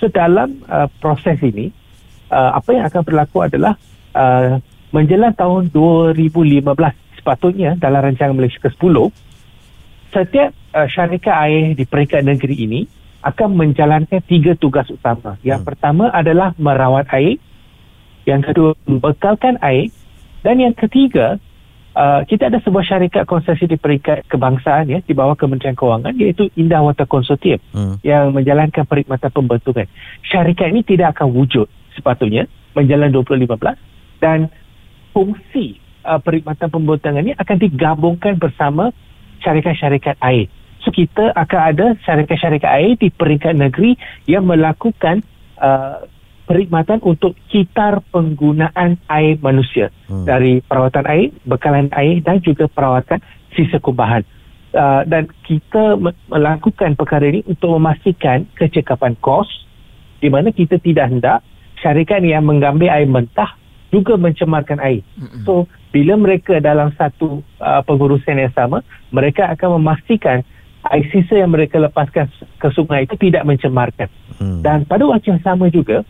So 0.00 0.08
dalam 0.08 0.64
uh, 0.66 0.88
proses 0.98 1.38
ini 1.44 1.81
uh, 2.32 2.56
apa 2.56 2.70
yang 2.72 2.84
akan 2.88 3.02
berlaku 3.04 3.44
adalah 3.44 3.76
uh, 4.16 4.56
menjelang 4.90 5.36
tahun 5.36 5.68
2015 5.68 6.64
sepatutnya 7.20 7.76
dalam 7.76 8.00
rancangan 8.00 8.34
Malaysia 8.34 8.58
ke-10 8.64 8.96
setiap 10.12 10.50
uh, 10.72 10.88
syarikat 10.88 11.36
air 11.36 11.76
di 11.76 11.84
peringkat 11.84 12.24
negeri 12.24 12.56
ini 12.64 12.80
akan 13.22 13.54
menjalankan 13.54 14.18
tiga 14.26 14.58
tugas 14.58 14.90
utama. 14.90 15.38
Yang 15.46 15.62
hmm. 15.62 15.68
pertama 15.68 16.04
adalah 16.10 16.52
merawat 16.58 17.06
air, 17.14 17.38
yang 18.26 18.42
kedua 18.42 18.74
membekalkan 18.84 19.62
air 19.62 19.94
dan 20.42 20.58
yang 20.58 20.74
ketiga 20.74 21.38
uh, 21.94 22.26
kita 22.26 22.50
ada 22.50 22.58
sebuah 22.60 22.82
syarikat 22.82 23.24
konsersi 23.24 23.70
di 23.70 23.78
peringkat 23.78 24.26
kebangsaan 24.26 24.90
ya 24.90 24.98
di 25.00 25.14
bawah 25.14 25.38
Kementerian 25.38 25.78
Kewangan 25.78 26.18
iaitu 26.18 26.50
Indah 26.58 26.82
Water 26.82 27.06
Consortium 27.06 27.62
hmm. 27.72 28.02
yang 28.02 28.34
menjalankan 28.34 28.84
perkhidmatan 28.84 29.30
pembentukan. 29.30 29.86
Syarikat 30.26 30.74
ini 30.74 30.82
tidak 30.82 31.14
akan 31.18 31.30
wujud 31.30 31.70
sepatutnya 31.94 32.48
menjalan 32.72 33.12
2015 33.12 33.58
dan 34.22 34.48
fungsi 35.12 35.82
uh, 36.06 36.18
perkhidmatan 36.18 36.68
pembentangan 36.72 37.22
ini 37.22 37.34
akan 37.36 37.56
digabungkan 37.60 38.34
bersama 38.40 38.90
syarikat-syarikat 39.42 40.16
air. 40.22 40.48
So 40.82 40.90
kita 40.90 41.30
akan 41.34 41.60
ada 41.74 41.86
syarikat-syarikat 42.02 42.70
air 42.70 42.92
di 42.98 43.08
peringkat 43.12 43.54
negeri 43.54 43.94
yang 44.26 44.46
melakukan 44.46 45.22
uh, 45.58 46.06
perkhidmatan 46.46 46.98
untuk 47.06 47.38
kitar 47.46 48.02
penggunaan 48.10 48.98
air 49.06 49.38
manusia 49.38 49.94
hmm. 50.10 50.26
dari 50.26 50.58
perawatan 50.60 51.06
air, 51.06 51.30
bekalan 51.46 51.88
air 51.94 52.18
dan 52.20 52.42
juga 52.42 52.66
perawatan 52.66 53.22
sisa 53.54 53.78
kumbahan. 53.78 54.26
Uh, 54.72 55.04
dan 55.04 55.28
kita 55.44 56.00
melakukan 56.32 56.96
perkara 56.96 57.28
ini 57.28 57.44
untuk 57.44 57.76
memastikan 57.76 58.48
kecekapan 58.56 59.12
kos 59.20 59.68
di 60.24 60.32
mana 60.32 60.48
kita 60.48 60.80
tidak 60.80 61.12
hendak 61.12 61.44
syarikat 61.82 62.22
yang 62.22 62.46
mengambil 62.46 62.88
air 62.88 63.10
mentah 63.10 63.58
juga 63.92 64.16
mencemarkan 64.16 64.80
air. 64.80 65.04
Mm-hmm. 65.20 65.44
So 65.44 65.68
bila 65.92 66.16
mereka 66.16 66.56
dalam 66.62 66.96
satu 66.96 67.44
uh, 67.60 67.84
pengurusan 67.84 68.40
yang 68.40 68.54
sama, 68.56 68.80
mereka 69.12 69.52
akan 69.52 69.76
memastikan 69.82 70.40
air 70.88 71.04
sisa 71.12 71.44
yang 71.44 71.52
mereka 71.52 71.76
lepaskan 71.76 72.32
ke 72.56 72.68
sungai 72.72 73.04
itu 73.04 73.14
tidak 73.20 73.44
mencemarkan. 73.44 74.08
Mm. 74.40 74.64
Dan 74.64 74.78
pada 74.88 75.04
waktu 75.04 75.36
yang 75.36 75.42
sama 75.44 75.68
juga 75.68 76.02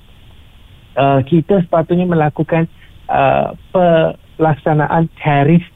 uh, 0.95 1.21
kita 1.27 1.67
sepatutnya 1.67 2.07
melakukan 2.07 2.71
uh, 3.11 3.59
pelaksanaan 4.39 5.11
tarif 5.19 5.67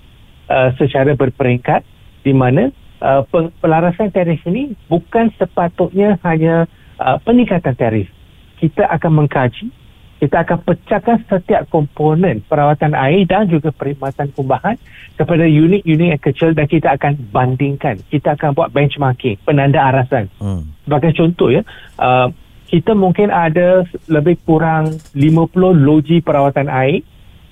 uh, 0.47 0.71
secara 0.79 1.19
berperingkat 1.19 1.83
di 2.23 2.31
mana 2.31 2.71
uh, 3.03 3.27
pelarasan 3.61 4.15
tarif 4.15 4.41
ini 4.47 4.79
bukan 4.87 5.35
sepatutnya 5.35 6.23
hanya 6.23 6.71
uh, 7.03 7.19
peningkatan 7.21 7.75
tarif. 7.75 8.09
Kita 8.57 8.89
akan 8.89 9.27
mengkaji 9.27 9.69
kita 10.17 10.49
akan 10.49 10.59
pecahkan 10.65 11.19
setiap 11.29 11.69
komponen 11.69 12.41
perawatan 12.49 12.97
air 12.97 13.29
dan 13.29 13.53
juga 13.53 13.69
perkhidmatan 13.69 14.33
kumbahan 14.33 14.81
kepada 15.21 15.45
unit-unit 15.45 16.17
yang 16.17 16.23
kecil 16.23 16.57
dan 16.57 16.65
kita 16.65 16.97
akan 16.97 17.21
bandingkan. 17.29 18.01
Kita 18.09 18.33
akan 18.33 18.57
buat 18.57 18.73
benchmarking, 18.73 19.45
penanda 19.45 19.85
arasan. 19.93 20.33
Hmm. 20.41 20.73
Sebagai 20.89 21.13
contoh 21.21 21.53
ya, 21.53 21.63
uh, 22.01 22.33
kita 22.73 22.97
mungkin 22.97 23.29
ada 23.29 23.85
lebih 24.09 24.41
kurang 24.49 24.97
50 25.13 25.53
loji 25.85 26.25
perawatan 26.25 26.73
air 26.73 27.05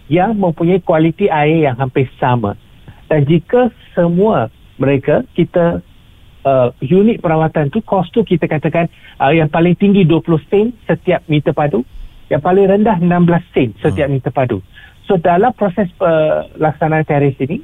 yang 0.08 0.36
mempunyai 0.36 0.80
kualiti 0.80 1.28
air 1.28 1.68
yang 1.68 1.76
hampir 1.76 2.08
sama. 2.16 2.56
Dan 3.12 3.28
jika 3.28 3.68
semua 3.92 4.48
mereka 4.80 5.20
kita 5.36 5.84
uh, 6.44 6.68
unit 6.80 7.20
perawatan 7.20 7.68
tu 7.68 7.84
kos 7.84 8.08
tu 8.12 8.24
kita 8.24 8.48
katakan 8.48 8.88
uh, 9.20 9.32
yang 9.32 9.48
paling 9.48 9.76
tinggi 9.76 10.04
20 10.08 10.48
sen 10.48 10.66
setiap 10.88 11.24
meter 11.28 11.52
padu 11.52 11.84
yang 12.32 12.40
paling 12.40 12.66
rendah 12.68 12.96
16 13.00 13.52
sen 13.52 13.68
setiap 13.80 14.08
hmm. 14.08 14.14
meter 14.20 14.32
padu. 14.32 14.58
So 15.04 15.20
dalam 15.20 15.52
proses 15.52 15.92
pelaksanaan 16.00 17.04
uh, 17.04 17.08
tarif 17.08 17.36
ini 17.44 17.60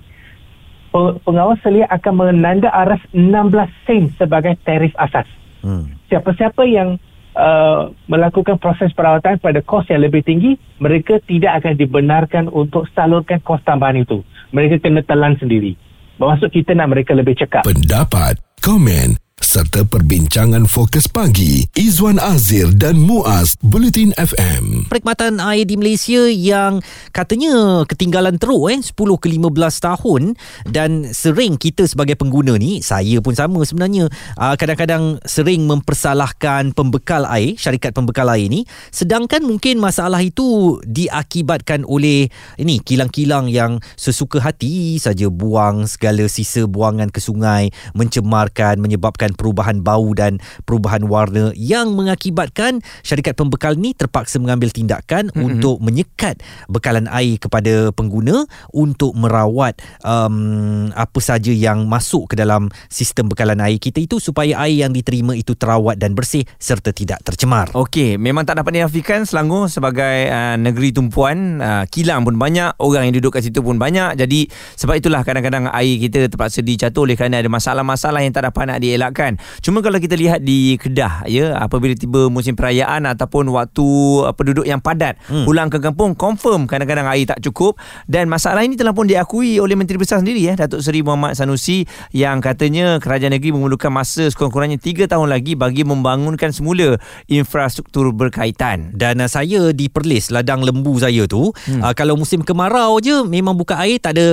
pengawas 1.25 1.63
selia 1.63 1.87
akan 1.89 2.35
menanda 2.35 2.69
aras 2.69 3.01
16 3.15 3.87
sen 3.87 4.03
sebagai 4.19 4.59
tarif 4.67 4.93
asas. 4.99 5.27
Hmm. 5.63 5.97
Siapa-siapa 6.11 6.67
yang 6.67 6.99
uh, 7.39 7.95
melakukan 8.11 8.59
proses 8.59 8.91
perawatan 8.93 9.39
pada 9.39 9.63
kos 9.63 9.87
yang 9.89 10.03
lebih 10.03 10.27
tinggi, 10.27 10.59
mereka 10.83 11.23
tidak 11.25 11.63
akan 11.63 11.75
dibenarkan 11.79 12.45
untuk 12.51 12.91
salurkan 12.93 13.39
kos 13.41 13.63
tambahan 13.63 14.03
itu. 14.03 14.27
Mereka 14.51 14.83
kena 14.83 15.07
telan 15.07 15.39
sendiri. 15.39 15.79
Bermaksud 16.19 16.53
kita 16.53 16.77
nak 16.77 16.93
mereka 16.93 17.17
lebih 17.17 17.39
cekap. 17.39 17.65
Pendapat, 17.65 18.37
komen 18.61 19.30
serta 19.41 19.89
perbincangan 19.89 20.69
fokus 20.69 21.09
pagi 21.09 21.65
Izwan 21.73 22.21
Azir 22.21 22.77
dan 22.77 23.01
Muaz 23.01 23.57
Bulletin 23.65 24.13
FM. 24.21 24.93
Perkhidmatan 24.93 25.41
air 25.41 25.65
di 25.65 25.81
Malaysia 25.81 26.29
yang 26.29 26.85
katanya 27.09 27.83
ketinggalan 27.89 28.37
teruk 28.37 28.69
eh 28.69 28.85
10 28.85 28.93
ke 28.93 29.27
15 29.33 29.41
tahun 29.81 30.23
dan 30.69 31.09
sering 31.17 31.57
kita 31.57 31.89
sebagai 31.89 32.21
pengguna 32.21 32.61
ni 32.61 32.85
saya 32.85 33.17
pun 33.25 33.33
sama 33.33 33.65
sebenarnya 33.65 34.13
uh, 34.37 34.55
kadang-kadang 34.61 35.17
sering 35.25 35.65
mempersalahkan 35.65 36.77
pembekal 36.77 37.25
air 37.33 37.57
syarikat 37.57 37.97
pembekal 37.97 38.29
air 38.29 38.45
ni 38.53 38.69
sedangkan 38.93 39.41
mungkin 39.41 39.81
masalah 39.81 40.21
itu 40.21 40.79
diakibatkan 40.85 41.89
oleh 41.89 42.29
ini 42.61 42.77
kilang-kilang 42.85 43.49
yang 43.49 43.81
sesuka 43.97 44.37
hati 44.37 45.01
saja 45.01 45.33
buang 45.33 45.89
segala 45.89 46.29
sisa 46.29 46.69
buangan 46.69 47.09
ke 47.09 47.25
sungai 47.25 47.73
mencemarkan 47.97 48.77
menyebabkan 48.77 49.30
menyebabkan 49.31 49.39
perubahan 49.39 49.79
bau 49.83 50.11
dan 50.13 50.39
perubahan 50.67 51.07
warna 51.07 51.55
yang 51.55 51.95
mengakibatkan 51.95 52.83
syarikat 53.03 53.39
pembekal 53.39 53.79
ni 53.79 53.95
terpaksa 53.95 54.43
mengambil 54.43 54.71
tindakan 54.71 55.31
mm-hmm. 55.31 55.47
untuk 55.47 55.77
menyekat 55.81 56.43
bekalan 56.67 57.07
air 57.11 57.39
kepada 57.39 57.95
pengguna 57.95 58.45
untuk 58.75 59.15
merawat 59.15 59.79
um, 60.03 60.91
apa 60.95 61.21
saja 61.23 61.51
yang 61.55 61.87
masuk 61.87 62.31
ke 62.31 62.35
dalam 62.39 62.69
sistem 62.91 63.31
bekalan 63.31 63.59
air 63.63 63.79
kita 63.79 64.03
itu 64.03 64.19
supaya 64.19 64.59
air 64.67 64.87
yang 64.87 64.93
diterima 64.93 65.35
itu 65.37 65.55
terawat 65.55 65.99
dan 65.99 66.15
bersih 66.15 66.45
serta 66.59 66.91
tidak 66.91 67.23
tercemar. 67.23 67.71
Okey, 67.75 68.19
memang 68.19 68.45
tak 68.47 68.61
dapat 68.61 68.83
dinafikan 68.83 69.23
Selangor 69.25 69.71
sebagai 69.71 70.29
uh, 70.31 70.57
negeri 70.59 70.91
tumpuan, 70.91 71.61
uh, 71.63 71.85
kilang 71.89 72.27
pun 72.27 72.37
banyak, 72.37 72.75
orang 72.81 73.11
yang 73.11 73.15
duduk 73.21 73.39
kat 73.39 73.47
situ 73.47 73.63
pun 73.63 73.77
banyak. 73.77 74.17
Jadi 74.19 74.51
sebab 74.77 74.99
itulah 74.99 75.23
kadang-kadang 75.23 75.71
air 75.71 75.97
kita 76.01 76.27
terpaksa 76.31 76.65
dicatuh 76.65 77.05
oleh 77.05 77.17
kerana 77.17 77.41
ada 77.41 77.51
masalah-masalah 77.53 78.25
yang 78.25 78.33
tak 78.33 78.49
dapat 78.49 78.65
nak 78.71 78.79
dielakkan 78.81 79.20
kan? 79.21 79.37
Cuma 79.61 79.85
kalau 79.85 80.01
kita 80.01 80.17
lihat 80.17 80.41
di 80.41 80.81
Kedah 80.81 81.29
ya 81.29 81.53
apabila 81.61 81.93
tiba 81.93 82.33
musim 82.33 82.57
perayaan 82.57 83.05
ataupun 83.05 83.53
waktu 83.53 83.85
uh, 84.25 84.33
penduduk 84.33 84.65
yang 84.65 84.81
padat 84.81 85.21
hmm. 85.29 85.45
pulang 85.45 85.69
ke 85.69 85.77
kampung 85.77 86.17
confirm 86.17 86.65
kadang-kadang 86.65 87.05
air 87.13 87.29
tak 87.29 87.45
cukup. 87.45 87.77
Dan 88.09 88.33
masalah 88.33 88.65
ini 88.65 88.81
telah 88.81 88.97
pun 88.97 89.05
diakui 89.05 89.61
oleh 89.61 89.77
Menteri 89.77 90.01
Besar 90.01 90.25
sendiri 90.25 90.41
ya 90.41 90.57
Datuk 90.57 90.81
Seri 90.81 91.05
Muhammad 91.05 91.37
Sanusi 91.37 91.85
yang 92.17 92.41
katanya 92.41 92.97
kerajaan 92.97 93.37
negeri 93.37 93.53
memerlukan 93.53 93.93
masa 93.93 94.25
sekurang-kurangnya 94.33 94.81
3 94.81 95.13
tahun 95.13 95.29
lagi 95.29 95.53
bagi 95.53 95.85
membangunkan 95.85 96.49
semula 96.57 96.97
infrastruktur 97.29 98.09
berkaitan. 98.17 98.97
Dan 98.97 99.21
uh, 99.21 99.29
saya 99.29 99.77
di 99.77 99.93
Perlis 99.93 100.33
ladang 100.33 100.65
lembu 100.65 100.97
saya 100.97 101.29
tu. 101.29 101.53
Hmm. 101.69 101.85
uh, 101.85 101.93
kalau 101.93 102.17
musim 102.17 102.41
kemarau 102.41 102.97
je 103.03 103.21
memang 103.27 103.53
buka 103.53 103.77
air 103.83 104.01
tak 104.01 104.17
ada 104.17 104.27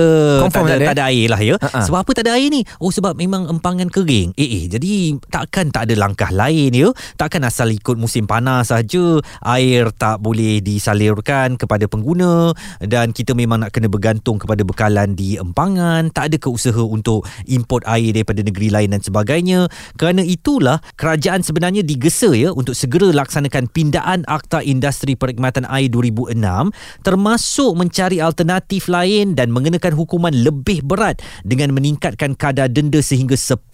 confirm 0.46 0.64
tak 0.70 0.78
ada, 0.80 0.86
tak 0.94 0.96
ada 0.96 1.04
air 1.10 1.26
lah 1.28 1.40
ya. 1.42 1.54
Uh-huh. 1.58 1.84
sebab 1.84 1.98
apa 2.06 2.10
tak 2.14 2.24
ada 2.30 2.38
air 2.38 2.48
ni? 2.48 2.62
Oh 2.78 2.88
sebab 2.94 3.18
memang 3.18 3.50
empangan 3.50 3.90
kering. 3.90 4.32
Eh 4.38 4.46
eh 4.46 4.64
Jadi 4.68 5.16
takkan 5.32 5.72
tak 5.72 5.88
ada 5.88 5.94
langkah 5.96 6.28
lain 6.28 6.70
ya. 6.76 6.88
Takkan 7.16 7.42
asal 7.48 7.72
ikut 7.72 7.96
musim 7.96 8.28
panas 8.28 8.68
saja 8.68 9.18
air 9.42 9.88
tak 9.96 10.20
boleh 10.20 10.60
disalurkan 10.60 11.56
kepada 11.56 11.88
pengguna 11.88 12.52
dan 12.84 13.16
kita 13.16 13.32
memang 13.32 13.64
nak 13.64 13.72
kena 13.72 13.88
bergantung 13.88 14.36
kepada 14.36 14.62
bekalan 14.62 15.16
di 15.16 15.40
empangan. 15.40 16.12
Tak 16.12 16.30
ada 16.32 16.36
keusaha 16.36 16.84
untuk 16.84 17.24
import 17.48 17.82
air 17.88 18.12
daripada 18.12 18.44
negeri 18.44 18.68
lain 18.68 18.92
dan 18.92 19.00
sebagainya. 19.00 19.66
Kerana 19.96 20.20
itulah 20.20 20.84
kerajaan 21.00 21.40
sebenarnya 21.40 21.80
digesa 21.80 22.30
ya 22.36 22.52
untuk 22.52 22.76
segera 22.76 23.10
laksanakan 23.10 23.72
pindaan 23.72 24.28
Akta 24.28 24.60
Industri 24.60 25.16
Perkhidmatan 25.16 25.64
Air 25.64 25.88
2006 25.88 26.36
termasuk 27.02 27.72
mencari 27.78 28.20
alternatif 28.20 28.90
lain 28.90 29.32
dan 29.32 29.48
mengenakan 29.54 29.94
hukuman 29.96 30.34
lebih 30.34 30.84
berat 30.84 31.22
dengan 31.46 31.72
meningkatkan 31.72 32.34
kadar 32.36 32.68
denda 32.68 33.00
sehingga 33.00 33.38
10 33.38 33.70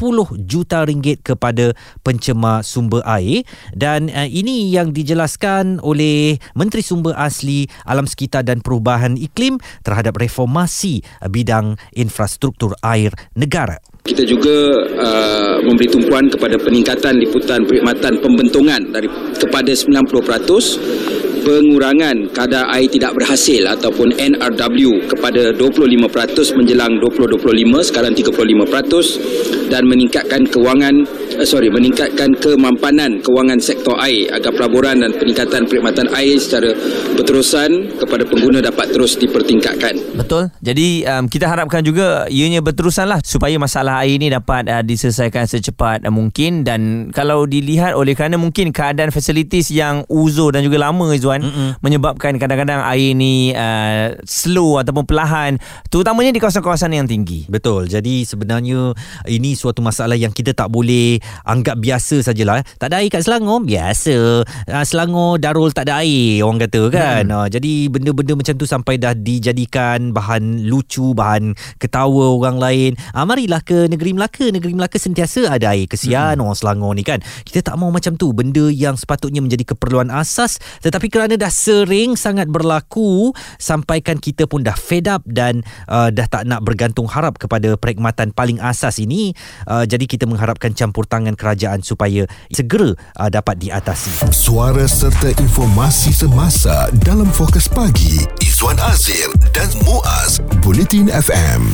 juta 0.46 0.84
ringgit 0.85 1.25
kepada 1.25 1.73
pencemar 2.05 2.62
sumber 2.62 3.00
air 3.09 3.43
dan 3.73 4.12
uh, 4.12 4.29
ini 4.29 4.71
yang 4.71 4.93
dijelaskan 4.93 5.81
oleh 5.81 6.37
Menteri 6.53 6.85
Sumber 6.85 7.17
Asli 7.17 7.67
Alam 7.88 8.05
Sekitar 8.05 8.45
dan 8.45 8.61
Perubahan 8.61 9.17
Iklim 9.17 9.59
terhadap 9.83 10.21
reformasi 10.21 11.00
uh, 11.25 11.29
bidang 11.33 11.81
infrastruktur 11.97 12.76
air 12.85 13.11
negara. 13.35 13.81
Kita 14.05 14.21
juga 14.29 14.85
uh, 15.00 15.64
memberi 15.64 15.88
tumpuan 15.88 16.29
kepada 16.29 16.61
peningkatan 16.61 17.17
liputan 17.25 17.64
perkhidmatan 17.64 18.21
pembentungan 18.21 18.93
dari 18.93 19.09
kepada 19.41 19.73
90% 19.73 21.24
pengurangan 21.44 22.32
kadar 22.32 22.64
air 22.72 22.88
tidak 22.88 23.12
berhasil 23.12 23.68
ataupun 23.68 24.16
NRW 24.16 25.04
kepada 25.12 25.52
25% 25.52 26.56
menjelang 26.56 26.96
2025 26.98 27.88
sekarang 27.92 28.12
35% 28.16 29.68
dan 29.68 29.84
meningkatkan 29.84 30.48
kewangan 30.48 31.04
uh, 31.36 31.46
sorry 31.46 31.68
meningkatkan 31.68 32.32
kemampanan 32.40 33.20
kewangan 33.20 33.60
sektor 33.60 33.92
air 34.00 34.32
agar 34.32 34.56
pelaburan 34.56 35.04
dan 35.04 35.12
peningkatan 35.12 35.68
perkhidmatan 35.68 36.08
air 36.16 36.40
secara 36.40 36.72
berterusan 37.18 38.00
kepada 38.00 38.24
pengguna 38.24 38.64
dapat 38.64 38.94
terus 38.94 39.18
dipertingkatkan. 39.18 40.16
Betul. 40.16 40.48
Jadi 40.62 41.04
um, 41.04 41.26
kita 41.26 41.50
harapkan 41.50 41.82
juga 41.82 42.30
ianya 42.30 42.62
berterusanlah 42.62 43.20
supaya 43.26 43.58
masalah 43.58 44.06
air 44.06 44.16
ini 44.16 44.30
dapat 44.30 44.70
uh, 44.70 44.82
diselesaikan 44.86 45.44
secepat 45.50 46.06
uh, 46.06 46.14
mungkin 46.14 46.62
dan 46.62 47.10
kalau 47.10 47.44
dilihat 47.44 47.98
oleh 47.98 48.14
kerana 48.14 48.38
mungkin 48.38 48.70
keadaan 48.70 49.10
fasilitis 49.10 49.74
yang 49.74 50.06
uzur 50.06 50.54
dan 50.54 50.62
juga 50.62 50.78
lama 50.86 51.10
Izwan 51.10 51.34
tuan 51.35 51.43
Mm-mm. 51.43 51.71
menyebabkan 51.83 52.38
kadang-kadang 52.38 52.87
air 52.87 53.11
ni 53.19 53.50
uh, 53.50 54.14
slow 54.23 54.79
ataupun 54.79 55.03
perlahan 55.03 55.59
terutamanya 55.91 56.31
di 56.31 56.38
kawasan-kawasan 56.38 56.95
yang 56.95 57.11
tinggi. 57.11 57.50
Betul. 57.50 57.91
Jadi 57.91 58.23
sebenarnya 58.23 58.95
ini 59.26 59.59
suatu 59.59 59.83
masalah 59.83 60.14
yang 60.14 60.31
kita 60.31 60.55
tak 60.55 60.71
boleh 60.71 61.19
anggap 61.43 61.75
biasa 61.83 62.23
sajalah. 62.23 62.62
Tak 62.79 62.95
ada 62.95 63.03
air 63.03 63.11
kat 63.11 63.26
Selangor? 63.26 63.67
Biasa. 63.67 64.47
Uh, 64.47 64.85
Selangor 64.87 65.43
Darul 65.43 65.75
tak 65.75 65.91
ada 65.91 66.07
air 66.07 66.47
orang 66.47 66.62
kata 66.62 66.83
kan. 66.95 67.23
Mm. 67.26 67.35
uh, 67.35 67.47
jadi 67.50 67.73
benda-benda 67.91 68.38
macam 68.38 68.55
tu 68.55 68.67
sampai 68.69 68.95
dah 69.03 69.17
dijadikan 69.19 70.14
bahan 70.14 70.71
lucu 70.71 71.17
bahan 71.19 71.59
ketawa 71.83 72.38
orang 72.38 72.62
lain. 72.62 72.91
Uh, 73.11 73.26
marilah 73.26 73.59
ke 73.59 73.91
negeri 73.91 74.14
Melaka. 74.14 74.47
Negeri 74.55 74.79
Melaka 74.79 75.03
sentiasa 75.03 75.50
ada 75.50 75.75
air 75.75 75.91
kesian 75.91 76.38
mm. 76.38 76.45
orang 76.47 76.57
Selangor 76.57 76.95
ni 76.95 77.03
kan. 77.03 77.19
Kita 77.43 77.75
tak 77.75 77.75
mau 77.81 77.91
macam 77.91 78.14
tu. 78.14 78.31
Benda 78.31 78.71
yang 78.71 78.95
sepatutnya 78.95 79.41
menjadi 79.41 79.75
keperluan 79.75 80.12
asas 80.12 80.61
tetapi 80.85 81.09
kerana 81.09 81.24
kerana 81.25 81.40
dah 81.40 81.49
sering 81.49 82.21
sangat 82.21 82.52
berlaku 82.52 83.33
sampaikan 83.57 84.21
kita 84.21 84.45
pun 84.45 84.61
dah 84.61 84.76
fed 84.76 85.09
up 85.09 85.25
dan 85.25 85.64
uh, 85.88 86.12
dah 86.12 86.28
tak 86.28 86.45
nak 86.45 86.61
bergantung 86.61 87.09
harap 87.09 87.40
kepada 87.40 87.81
perkhidmatan 87.81 88.37
paling 88.37 88.61
asas 88.61 89.00
ini 89.00 89.33
uh, 89.64 89.88
jadi 89.88 90.04
kita 90.04 90.28
mengharapkan 90.28 90.76
campur 90.76 91.09
tangan 91.09 91.33
kerajaan 91.33 91.81
supaya 91.81 92.28
segera 92.52 92.93
uh, 93.16 93.33
dapat 93.33 93.57
diatasi. 93.57 94.28
Suara 94.37 94.85
serta 94.85 95.33
informasi 95.40 96.12
semasa 96.12 96.93
dalam 97.00 97.33
fokus 97.33 97.73
pagi 97.73 98.21
Izwan 98.45 98.76
Azir 98.85 99.33
dan 99.57 99.73
Muaz 99.88 100.45
Bulletin 100.61 101.09
FM 101.09 101.73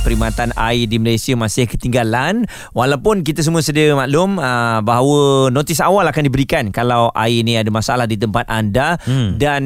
perkhidmatan 0.00 0.56
air 0.56 0.88
di 0.88 0.96
Malaysia 0.96 1.36
masih 1.36 1.68
ketinggalan. 1.68 2.48
Walaupun 2.72 3.22
kita 3.22 3.44
semua 3.44 3.60
sedia 3.60 3.92
maklum 3.92 4.40
uh, 4.40 4.80
bahawa 4.80 5.52
notis 5.52 5.80
awal 5.84 6.08
akan 6.08 6.26
diberikan 6.26 6.72
kalau 6.72 7.12
air 7.14 7.44
ni 7.44 7.56
ada 7.56 7.68
masalah 7.68 8.08
di 8.08 8.16
tempat 8.16 8.48
anda. 8.48 9.00
Hmm. 9.10 9.36
dan 9.36 9.62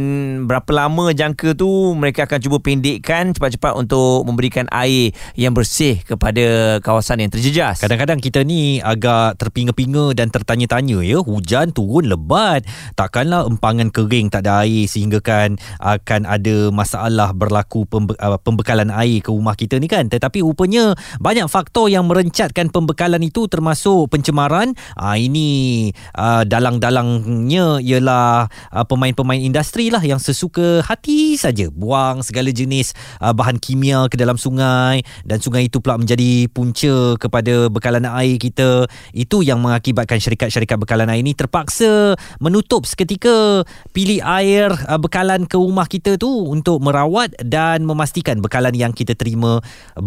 berapa 0.48 0.66
lama 0.72 1.12
jangka 1.12 1.58
tu 1.58 1.92
mereka 1.92 2.24
akan 2.24 2.40
cuba 2.40 2.58
pendekkan 2.64 3.36
cepat-cepat 3.36 3.76
untuk 3.76 4.24
memberikan 4.24 4.64
air 4.72 5.12
yang 5.36 5.52
bersih 5.52 6.00
kepada 6.00 6.78
kawasan 6.80 7.20
yang 7.20 7.30
terjejas. 7.30 7.84
Kadang-kadang 7.84 8.24
kita 8.24 8.40
ni 8.40 8.80
agak 8.80 9.36
terpinga-pinga 9.36 10.16
dan 10.16 10.32
tertanya-tanya 10.32 11.04
ya 11.04 11.20
hujan 11.20 11.76
turun 11.76 12.08
lebat. 12.08 12.64
Takkanlah 12.96 13.44
empangan 13.44 13.92
kering 13.92 14.32
tak 14.32 14.48
ada 14.48 14.64
air 14.64 14.88
sehingga 14.88 15.20
kan 15.20 15.60
akan 15.78 16.24
ada 16.24 16.72
masalah 16.72 17.36
berlaku 17.36 17.84
pembe- 17.84 18.16
uh, 18.16 18.40
pembekalan 18.40 18.88
air 18.88 19.20
ke 19.20 19.28
rumah 19.28 19.54
kita 19.54 19.76
ni 19.76 19.86
kan? 19.86 20.08
Tetapi 20.08 20.23
rupanya 20.30 20.94
banyak 21.18 21.50
faktor 21.50 21.90
yang 21.90 22.06
merencatkan 22.06 22.70
pembekalan 22.70 23.20
itu 23.26 23.50
termasuk 23.50 24.08
pencemaran. 24.14 24.72
Uh, 24.94 25.18
ini 25.18 25.90
uh, 26.14 26.46
dalang-dalangnya 26.46 27.82
ialah 27.82 28.46
uh, 28.70 28.84
pemain-pemain 28.86 29.42
industri 29.42 29.90
lah 29.90 30.00
yang 30.00 30.22
sesuka 30.22 30.86
hati 30.86 31.34
saja. 31.34 31.66
Buang 31.74 32.22
segala 32.22 32.54
jenis 32.54 32.94
uh, 33.18 33.34
bahan 33.34 33.58
kimia 33.58 34.06
ke 34.06 34.14
dalam 34.14 34.38
sungai. 34.38 35.02
Dan 35.26 35.42
sungai 35.42 35.66
itu 35.66 35.82
pula 35.82 35.98
menjadi 35.98 36.46
punca 36.54 37.18
kepada 37.18 37.66
bekalan 37.68 38.06
air 38.06 38.38
kita. 38.38 38.86
Itu 39.10 39.42
yang 39.42 39.58
mengakibatkan 39.58 40.22
syarikat-syarikat 40.22 40.78
bekalan 40.78 41.10
air 41.10 41.24
ini 41.24 41.32
terpaksa 41.32 42.14
menutup 42.38 42.84
seketika 42.84 43.64
pilih 43.96 44.20
air 44.20 44.70
uh, 44.86 45.00
bekalan 45.00 45.48
ke 45.48 45.56
rumah 45.56 45.88
kita 45.88 46.20
tu 46.20 46.28
untuk 46.28 46.84
merawat 46.84 47.32
dan 47.40 47.88
memastikan 47.88 48.44
bekalan 48.44 48.76
yang 48.76 48.92
kita 48.92 49.16
terima 49.16 49.64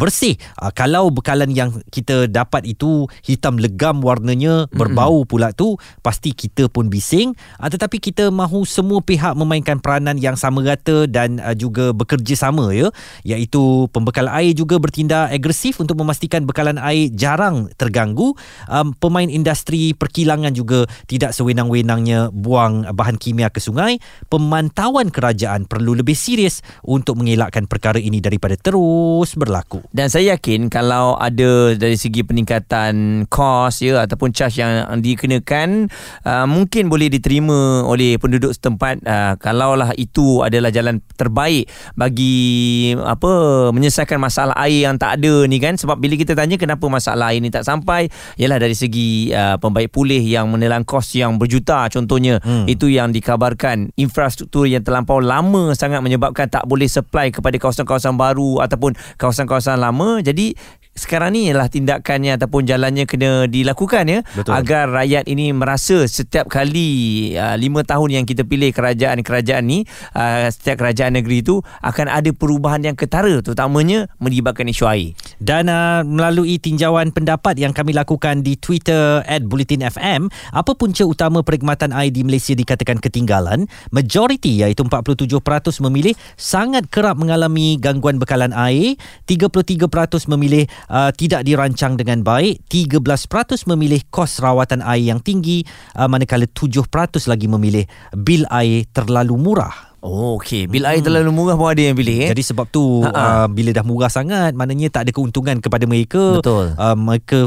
bersih. 0.08 0.40
Uh, 0.56 0.72
kalau 0.72 1.12
bekalan 1.12 1.52
yang 1.52 1.76
kita 1.92 2.32
dapat 2.32 2.64
itu 2.64 3.12
hitam 3.28 3.60
legam 3.60 4.00
warnanya, 4.00 4.64
mm-hmm. 4.64 4.80
berbau 4.80 5.28
pula 5.28 5.52
tu, 5.52 5.76
pasti 6.00 6.32
kita 6.32 6.72
pun 6.72 6.88
bising. 6.88 7.36
Uh, 7.60 7.68
tetapi 7.68 8.00
kita 8.00 8.32
mahu 8.32 8.64
semua 8.64 9.04
pihak 9.04 9.36
memainkan 9.36 9.84
peranan 9.84 10.16
yang 10.16 10.40
sama 10.40 10.64
rata 10.64 11.04
dan 11.12 11.44
uh, 11.44 11.52
juga 11.52 11.92
bekerjasama 11.92 12.72
ya, 12.72 12.88
iaitu 13.28 13.92
pembekal 13.92 14.32
air 14.32 14.56
juga 14.56 14.80
bertindak 14.80 15.36
agresif 15.36 15.84
untuk 15.84 16.00
memastikan 16.00 16.48
bekalan 16.48 16.80
air 16.80 17.12
jarang 17.12 17.68
terganggu. 17.76 18.32
Um, 18.72 18.96
pemain 18.96 19.28
industri 19.28 19.92
perkilangan 19.92 20.56
juga 20.56 20.88
tidak 21.12 21.36
sewenang-wenangnya 21.36 22.32
buang 22.32 22.88
bahan 22.96 23.20
kimia 23.20 23.52
ke 23.52 23.60
sungai. 23.60 24.00
Pemantauan 24.32 25.12
kerajaan 25.12 25.68
perlu 25.68 25.98
lebih 25.98 26.16
serius 26.16 26.64
untuk 26.86 27.20
mengelakkan 27.20 27.68
perkara 27.68 28.00
ini 28.00 28.24
daripada 28.24 28.56
terus 28.56 29.34
berlaku. 29.34 29.82
Dan 29.98 30.14
saya 30.14 30.38
yakin 30.38 30.70
kalau 30.70 31.18
ada 31.18 31.74
dari 31.74 31.98
segi 31.98 32.22
peningkatan 32.22 33.26
kos 33.26 33.82
ya 33.82 34.06
ataupun 34.06 34.30
charge 34.30 34.62
yang 34.62 34.86
dikenakan 35.02 35.90
uh, 36.22 36.46
mungkin 36.46 36.86
boleh 36.86 37.10
diterima 37.10 37.82
oleh 37.82 38.22
penduduk 38.22 38.54
setempat. 38.54 39.02
Uh, 39.02 39.34
kalaulah 39.42 39.98
itu 39.98 40.46
adalah 40.46 40.70
jalan 40.70 41.02
terbaik 41.18 41.66
bagi 41.98 42.94
apa 42.94 43.74
menyelesaikan 43.74 44.22
masalah 44.22 44.54
air 44.70 44.86
yang 44.86 45.02
tak 45.02 45.18
ada 45.18 45.50
ni 45.50 45.58
kan. 45.58 45.74
Sebab 45.82 45.98
bila 45.98 46.14
kita 46.14 46.38
tanya 46.38 46.62
kenapa 46.62 46.86
masalah 46.86 47.34
air 47.34 47.42
ni 47.42 47.50
tak 47.50 47.66
sampai 47.66 48.06
ialah 48.38 48.62
dari 48.62 48.78
segi 48.78 49.34
uh, 49.34 49.58
pembaik 49.58 49.90
pulih 49.90 50.22
yang 50.22 50.46
menelan 50.54 50.86
kos 50.86 51.18
yang 51.18 51.42
berjuta 51.42 51.90
contohnya. 51.90 52.38
Hmm. 52.46 52.70
itu 52.70 52.86
yang 52.86 53.10
dikabarkan. 53.10 53.90
Infrastruktur 53.98 54.70
yang 54.70 54.86
terlampau 54.86 55.18
lama 55.18 55.74
sangat 55.74 56.06
menyebabkan 56.06 56.46
tak 56.46 56.70
boleh 56.70 56.86
supply 56.86 57.34
kepada 57.34 57.58
kawasan-kawasan 57.58 58.14
baru 58.14 58.62
ataupun 58.62 58.94
kawasan-kawasan 59.18 59.87
lama. 59.88 60.20
Jadi 60.20 60.54
sekarang 60.98 61.38
ni 61.38 61.48
ialah 61.48 61.70
tindakannya 61.70 62.42
ataupun 62.42 62.66
jalannya 62.66 63.06
kena 63.06 63.46
dilakukan 63.46 64.10
ya. 64.10 64.20
Betul. 64.34 64.52
agar 64.58 64.90
rakyat 64.90 65.30
ini 65.30 65.54
merasa 65.54 66.10
setiap 66.10 66.50
kali 66.50 67.32
uh, 67.38 67.54
lima 67.54 67.86
tahun 67.86 68.22
yang 68.22 68.26
kita 68.26 68.44
pilih 68.44 68.74
kerajaan-kerajaan 68.74 69.64
ni 69.64 69.86
uh, 70.18 70.50
setiap 70.50 70.82
kerajaan 70.82 71.22
negeri 71.22 71.46
itu 71.46 71.62
akan 71.86 72.10
ada 72.10 72.34
perubahan 72.34 72.82
yang 72.82 72.98
ketara. 72.98 73.30
Terutamanya 73.46 74.10
melibatkan 74.18 74.66
isu 74.66 74.90
air 74.90 75.14
dan 75.38 75.70
uh, 75.70 76.02
melalui 76.02 76.58
tinjauan 76.58 77.14
pendapat 77.14 77.58
yang 77.58 77.74
kami 77.74 77.94
lakukan 77.94 78.42
di 78.42 78.58
Twitter 78.58 79.22
@bulletinfm 79.46 80.30
apa 80.54 80.72
punca 80.74 81.04
utama 81.06 81.46
perkhidmatan 81.46 81.94
air 81.94 82.10
di 82.10 82.26
Malaysia 82.26 82.58
dikatakan 82.58 82.98
ketinggalan? 82.98 83.70
Majoriti 83.94 84.62
iaitu 84.62 84.86
47% 84.86 85.86
memilih 85.86 86.14
sangat 86.36 86.90
kerap 86.90 87.18
mengalami 87.22 87.78
gangguan 87.78 88.18
bekalan 88.18 88.54
air 88.54 88.98
33% 89.30 89.88
memilih 90.34 90.66
uh, 90.90 91.14
tidak 91.14 91.46
dirancang 91.46 91.96
dengan 91.96 92.26
baik 92.26 92.66
13% 92.70 93.70
memilih 93.70 94.02
kos 94.10 94.42
rawatan 94.42 94.82
air 94.82 95.14
yang 95.14 95.22
tinggi 95.22 95.64
uh, 95.98 96.10
manakala 96.10 96.50
7% 96.50 96.84
lagi 97.30 97.48
memilih 97.50 97.86
bil 98.18 98.44
air 98.50 98.90
terlalu 98.94 99.38
murah 99.38 99.88
Oh, 100.08 100.40
okey. 100.40 100.72
Bil 100.72 100.88
air 100.88 101.04
terlalu 101.04 101.36
murah 101.36 101.60
pun 101.60 101.68
ada 101.68 101.84
yang 101.84 102.00
pilih 102.00 102.24
eh. 102.24 102.30
Jadi 102.32 102.44
sebab 102.48 102.72
tu 102.72 103.04
Ha-ha. 103.04 103.44
uh, 103.44 103.48
bila 103.52 103.76
dah 103.76 103.84
murah 103.84 104.08
sangat 104.08 104.56
maknanya 104.56 104.88
tak 104.88 105.08
ada 105.08 105.12
keuntungan 105.12 105.60
kepada 105.60 105.84
mereka. 105.84 106.40
Betul. 106.40 106.72
Uh, 106.80 106.96
mereka 106.96 107.38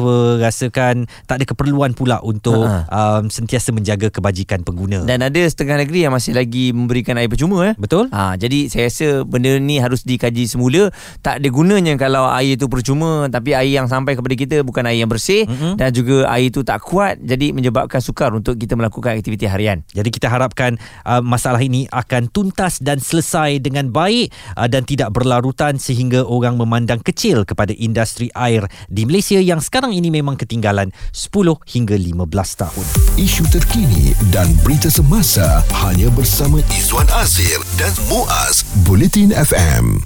rasakan 0.45 1.09
tak 1.25 1.41
ada 1.41 1.45
keperluan 1.49 1.97
pula 1.97 2.21
untuk 2.21 2.69
Ha-ha. 2.69 3.25
um, 3.25 3.33
sentiasa 3.33 3.73
menjaga 3.73 4.13
kebajikan 4.13 4.61
pengguna. 4.61 5.09
Dan 5.09 5.25
ada 5.25 5.41
setengah 5.41 5.81
negeri 5.81 6.05
yang 6.05 6.13
masih 6.13 6.37
lagi 6.37 6.77
memberikan 6.77 7.17
air 7.17 7.33
percuma 7.33 7.73
eh. 7.73 7.75
Betul? 7.81 8.13
Ha, 8.13 8.37
jadi 8.37 8.69
saya 8.69 8.93
rasa 8.93 9.25
benda 9.25 9.57
ni 9.57 9.81
harus 9.81 10.05
dikaji 10.05 10.45
semula. 10.45 10.93
Tak 11.25 11.41
ada 11.41 11.49
gunanya 11.49 11.97
kalau 11.97 12.29
air 12.29 12.61
itu 12.61 12.69
percuma 12.69 13.33
tapi 13.33 13.57
air 13.57 13.73
yang 13.73 13.89
sampai 13.89 14.19
kepada 14.19 14.35
kita 14.37 14.57
bukan 14.61 14.85
air 14.85 15.01
yang 15.01 15.09
bersih 15.09 15.49
mm-hmm. 15.49 15.81
dan 15.81 15.89
juga 15.95 16.29
air 16.29 16.53
itu 16.53 16.61
tak 16.61 16.85
kuat 16.85 17.17
jadi 17.23 17.57
menyebabkan 17.57 18.03
sukar 18.03 18.35
untuk 18.37 18.61
kita 18.61 18.77
melakukan 18.77 19.17
aktiviti 19.17 19.49
harian. 19.49 19.81
Jadi 19.97 20.11
kita 20.13 20.29
harapkan 20.29 20.77
uh, 21.07 21.23
masalah 21.25 21.63
ini 21.63 21.87
akan 21.89 22.29
tuntas 22.51 22.83
dan 22.83 22.99
selesai 22.99 23.63
dengan 23.63 23.95
baik 23.95 24.35
uh, 24.59 24.67
dan 24.67 24.83
tidak 24.83 25.15
berlarutan 25.15 25.79
sehingga 25.79 26.27
orang 26.27 26.59
memandang 26.59 26.99
kecil 26.99 27.47
kepada 27.47 27.71
industri 27.79 28.27
air 28.35 28.67
di 28.91 29.07
Malaysia 29.07 29.39
yang 29.39 29.63
sekarang 29.63 29.95
ini 29.95 30.11
memang 30.11 30.35
ketinggalan 30.35 30.91
10 31.15 31.31
hingga 31.71 31.95
15 31.95 32.27
tahun. 32.59 32.87
Isu 33.15 33.47
terkini 33.55 34.11
dan 34.35 34.51
berita 34.67 34.91
semasa 34.91 35.63
hanya 35.87 36.11
bersama 36.11 36.59
Izwan 36.75 37.07
Azir 37.15 37.63
dan 37.79 37.95
Muaz 38.11 38.67
Bulletin 38.83 39.31
FM. 39.31 40.03